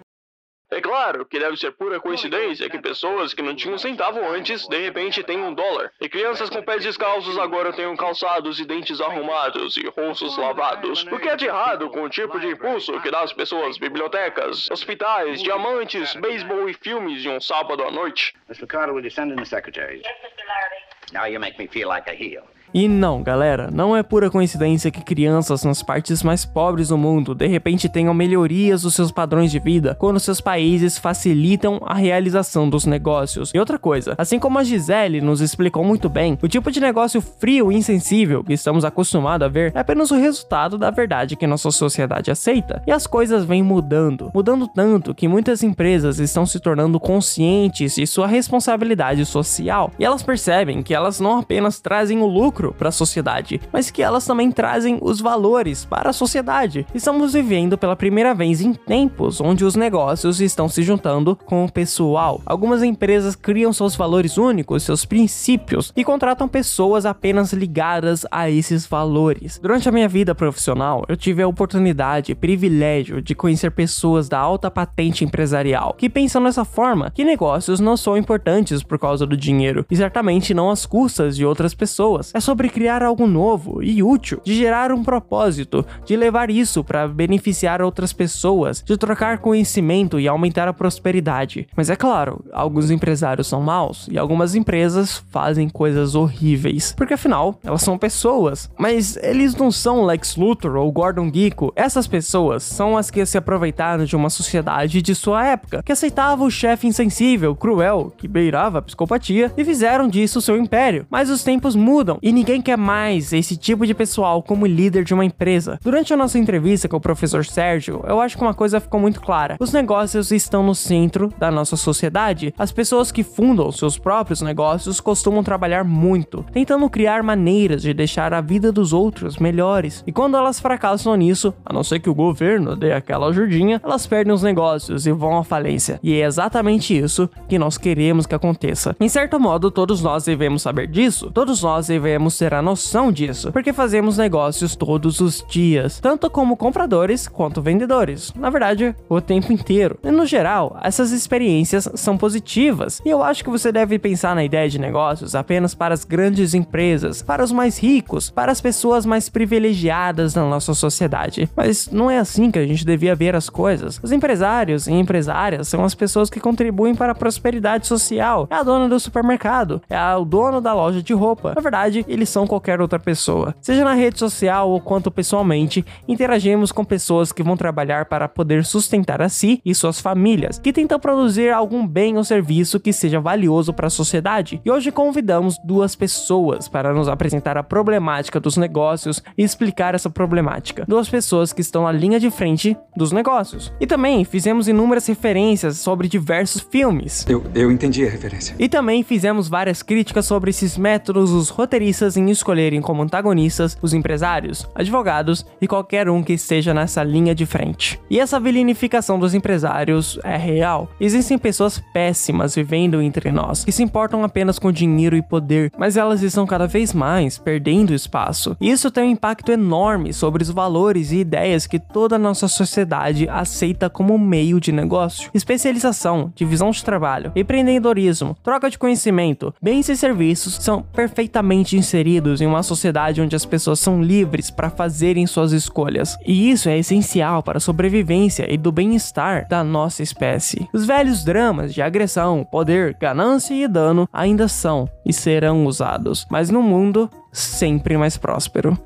[0.69, 4.67] É claro que deve ser pura coincidência que pessoas que não tinham um centavo antes,
[4.67, 5.93] de repente têm um dólar.
[6.01, 11.05] E crianças com pés descalços agora tenham calçados e dentes arrumados e rostos lavados.
[11.05, 14.69] O que é de errado com o tipo de impulso que dá às pessoas bibliotecas,
[14.69, 18.35] hospitais, diamantes, beisebol e filmes de um sábado à noite?
[18.49, 18.67] Mr.
[18.67, 20.03] Carter, will you send in the secretaries?
[20.03, 20.47] Yes, Mr.
[20.49, 21.13] Larrabee.
[21.13, 22.43] Now you make me feel like a heel.
[22.75, 27.35] E não, galera, não é pura coincidência que crianças nas partes mais pobres do mundo
[27.35, 32.69] de repente tenham melhorias dos seus padrões de vida quando seus países facilitam a realização
[32.69, 33.51] dos negócios.
[33.55, 37.21] E outra coisa, assim como a Gisele nos explicou muito bem, o tipo de negócio
[37.21, 41.47] frio e insensível que estamos acostumados a ver é apenas o resultado da verdade que
[41.47, 42.83] nossa sociedade aceita.
[42.87, 48.07] E as coisas vêm mudando, mudando tanto que muitas empresas estão se tornando conscientes de
[48.07, 49.91] sua responsabilidade social.
[49.99, 53.91] E elas percebem que elas não apenas trazem o lucro lucro para a sociedade, mas
[53.91, 56.87] que elas também trazem os valores para a sociedade.
[56.95, 61.71] Estamos vivendo pela primeira vez em tempos onde os negócios estão se juntando com o
[61.71, 62.41] pessoal.
[62.47, 68.87] Algumas empresas criam seus valores únicos, seus princípios e contratam pessoas apenas ligadas a esses
[68.87, 69.59] valores.
[69.63, 74.39] Durante a minha vida profissional, eu tive a oportunidade e privilégio de conhecer pessoas da
[74.39, 79.37] alta patente empresarial que pensam dessa forma, que negócios não são importantes por causa do
[79.37, 82.35] dinheiro e certamente não às custas de outras pessoas.
[82.35, 87.09] É sobre criar algo novo e útil, de gerar um propósito, de levar isso para
[87.09, 91.67] beneficiar outras pessoas, de trocar conhecimento e aumentar a prosperidade.
[91.77, 97.59] Mas é claro, alguns empresários são maus e algumas empresas fazem coisas horríveis, porque afinal,
[97.65, 98.71] elas são pessoas.
[98.79, 101.73] Mas eles não são Lex Luthor ou Gordon Gekko.
[101.75, 106.45] Essas pessoas são as que se aproveitaram de uma sociedade de sua época, que aceitava
[106.45, 111.07] o chefe insensível, cruel, que beirava a psicopatia e fizeram disso seu império.
[111.11, 115.15] Mas os tempos mudam e ninguém quer mais esse tipo de pessoal como líder de
[115.15, 115.79] uma empresa.
[115.83, 119.23] Durante a nossa entrevista com o professor Sérgio, eu acho que uma coisa ficou muito
[119.23, 122.53] clara: os negócios estão no centro da nossa sociedade.
[122.59, 128.35] As pessoas que fundam seus próprios negócios costumam trabalhar muito, tentando criar maneiras de deixar
[128.35, 130.05] a vida dos outros melhores.
[130.07, 134.07] E quando elas fracassam nisso, a não ser que o governo dê aquela ajudinha, elas
[134.07, 135.99] perdem os negócios e vão à falência.
[136.03, 138.95] E é exatamente isso que nós queremos que aconteça.
[139.01, 141.31] Em certo modo, todos nós devemos saber disso.
[141.33, 146.29] Todos nós devemos devemos ter a noção disso, porque fazemos negócios todos os dias, tanto
[146.29, 148.33] como compradores quanto vendedores.
[148.35, 149.99] Na verdade, o tempo inteiro.
[150.03, 154.45] E no geral, essas experiências são positivas, e eu acho que você deve pensar na
[154.45, 159.07] ideia de negócios apenas para as grandes empresas, para os mais ricos, para as pessoas
[159.07, 161.49] mais privilegiadas na nossa sociedade.
[161.55, 164.01] Mas não é assim que a gente devia ver as coisas.
[164.03, 168.49] Os empresários e empresárias são as pessoas que contribuem para a prosperidade social.
[168.51, 171.53] É a dona do supermercado, é o dono da loja de roupa.
[171.55, 173.55] Na verdade, eles são qualquer outra pessoa.
[173.61, 178.65] Seja na rede social ou quanto pessoalmente, interagimos com pessoas que vão trabalhar para poder
[178.65, 183.21] sustentar a si e suas famílias, que tentam produzir algum bem ou serviço que seja
[183.21, 184.61] valioso para a sociedade.
[184.65, 190.11] E hoje convidamos duas pessoas para nos apresentar a problemática dos negócios e explicar essa
[190.11, 190.85] problemática.
[190.89, 193.73] Duas pessoas que estão na linha de frente dos negócios.
[193.81, 197.27] E também fizemos inúmeras referências sobre diversos filmes.
[197.29, 198.57] Eu, eu entendi a referência.
[198.59, 203.95] E também fizemos várias críticas sobre esses métodos os roteiristas em escolherem como antagonistas os
[203.95, 207.99] empresários, advogados e qualquer um que esteja nessa linha de frente.
[208.11, 210.91] E essa vilinificação dos empresários é real.
[211.01, 215.97] Existem pessoas péssimas vivendo entre nós, que se importam apenas com dinheiro e poder, mas
[215.97, 218.57] elas estão cada vez mais perdendo espaço.
[218.61, 222.49] E isso tem um impacto enorme sobre os valores e ideias que toda a nossa
[222.49, 225.31] sociedade aceita como meio de negócio.
[225.33, 232.43] Especialização, divisão de trabalho, empreendedorismo, troca de conhecimento, bens e serviços são perfeitamente inseridos inseridos
[232.43, 236.17] em uma sociedade onde as pessoas são livres para fazerem suas escolhas.
[236.27, 240.69] E isso é essencial para a sobrevivência e do bem-estar da nossa espécie.
[240.75, 246.51] Os velhos dramas de agressão, poder, ganância e dano ainda são e serão usados, mas
[246.51, 248.77] no mundo sempre mais próspero.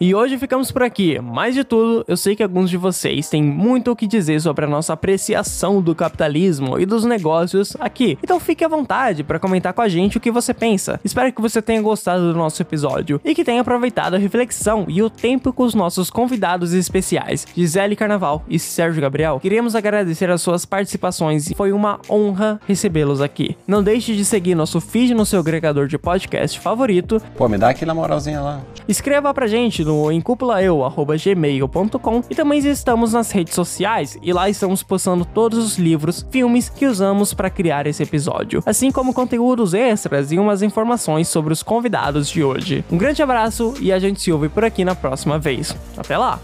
[0.00, 1.18] E hoje ficamos por aqui.
[1.18, 4.64] Mais de tudo, eu sei que alguns de vocês têm muito o que dizer sobre
[4.64, 8.16] a nossa apreciação do capitalismo e dos negócios aqui.
[8.22, 11.00] Então fique à vontade para comentar com a gente o que você pensa.
[11.04, 15.02] Espero que você tenha gostado do nosso episódio e que tenha aproveitado a reflexão e
[15.02, 19.40] o tempo com os nossos convidados especiais, Gisele Carnaval e Sérgio Gabriel.
[19.40, 23.56] Queremos agradecer as suas participações e foi uma honra recebê-los aqui.
[23.66, 27.20] Não deixe de seguir nosso feed no seu agregador de podcast favorito.
[27.36, 28.60] Pô, me dá aquela moralzinha lá.
[28.86, 35.24] Escreva pra gente no encupulaeu.gmail.com e também estamos nas redes sociais e lá estamos postando
[35.24, 40.38] todos os livros, filmes que usamos para criar esse episódio, assim como conteúdos extras e
[40.38, 42.84] umas informações sobre os convidados de hoje.
[42.92, 45.74] Um grande abraço e a gente se ouve por aqui na próxima vez.
[45.96, 46.38] Até lá!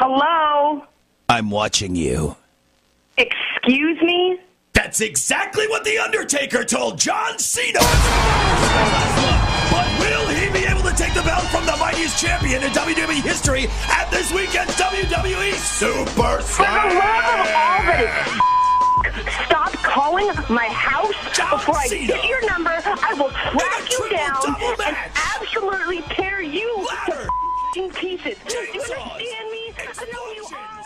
[0.00, 0.82] Hello?
[1.30, 2.34] I'm watching you.
[3.16, 4.40] Excuse me?
[4.78, 7.80] That's exactly what The Undertaker told John Cena!
[9.72, 13.20] But will he be able to take the belt from the mightiest champion in WWE
[13.20, 18.06] history at this weekend's WWE Super For the love of all that
[19.18, 22.70] is Stop calling my house before I get your number.
[22.70, 24.46] I will track you down
[24.86, 24.96] and
[25.34, 26.86] absolutely tear you
[27.74, 28.38] to pieces.
[28.46, 30.77] Do you understand?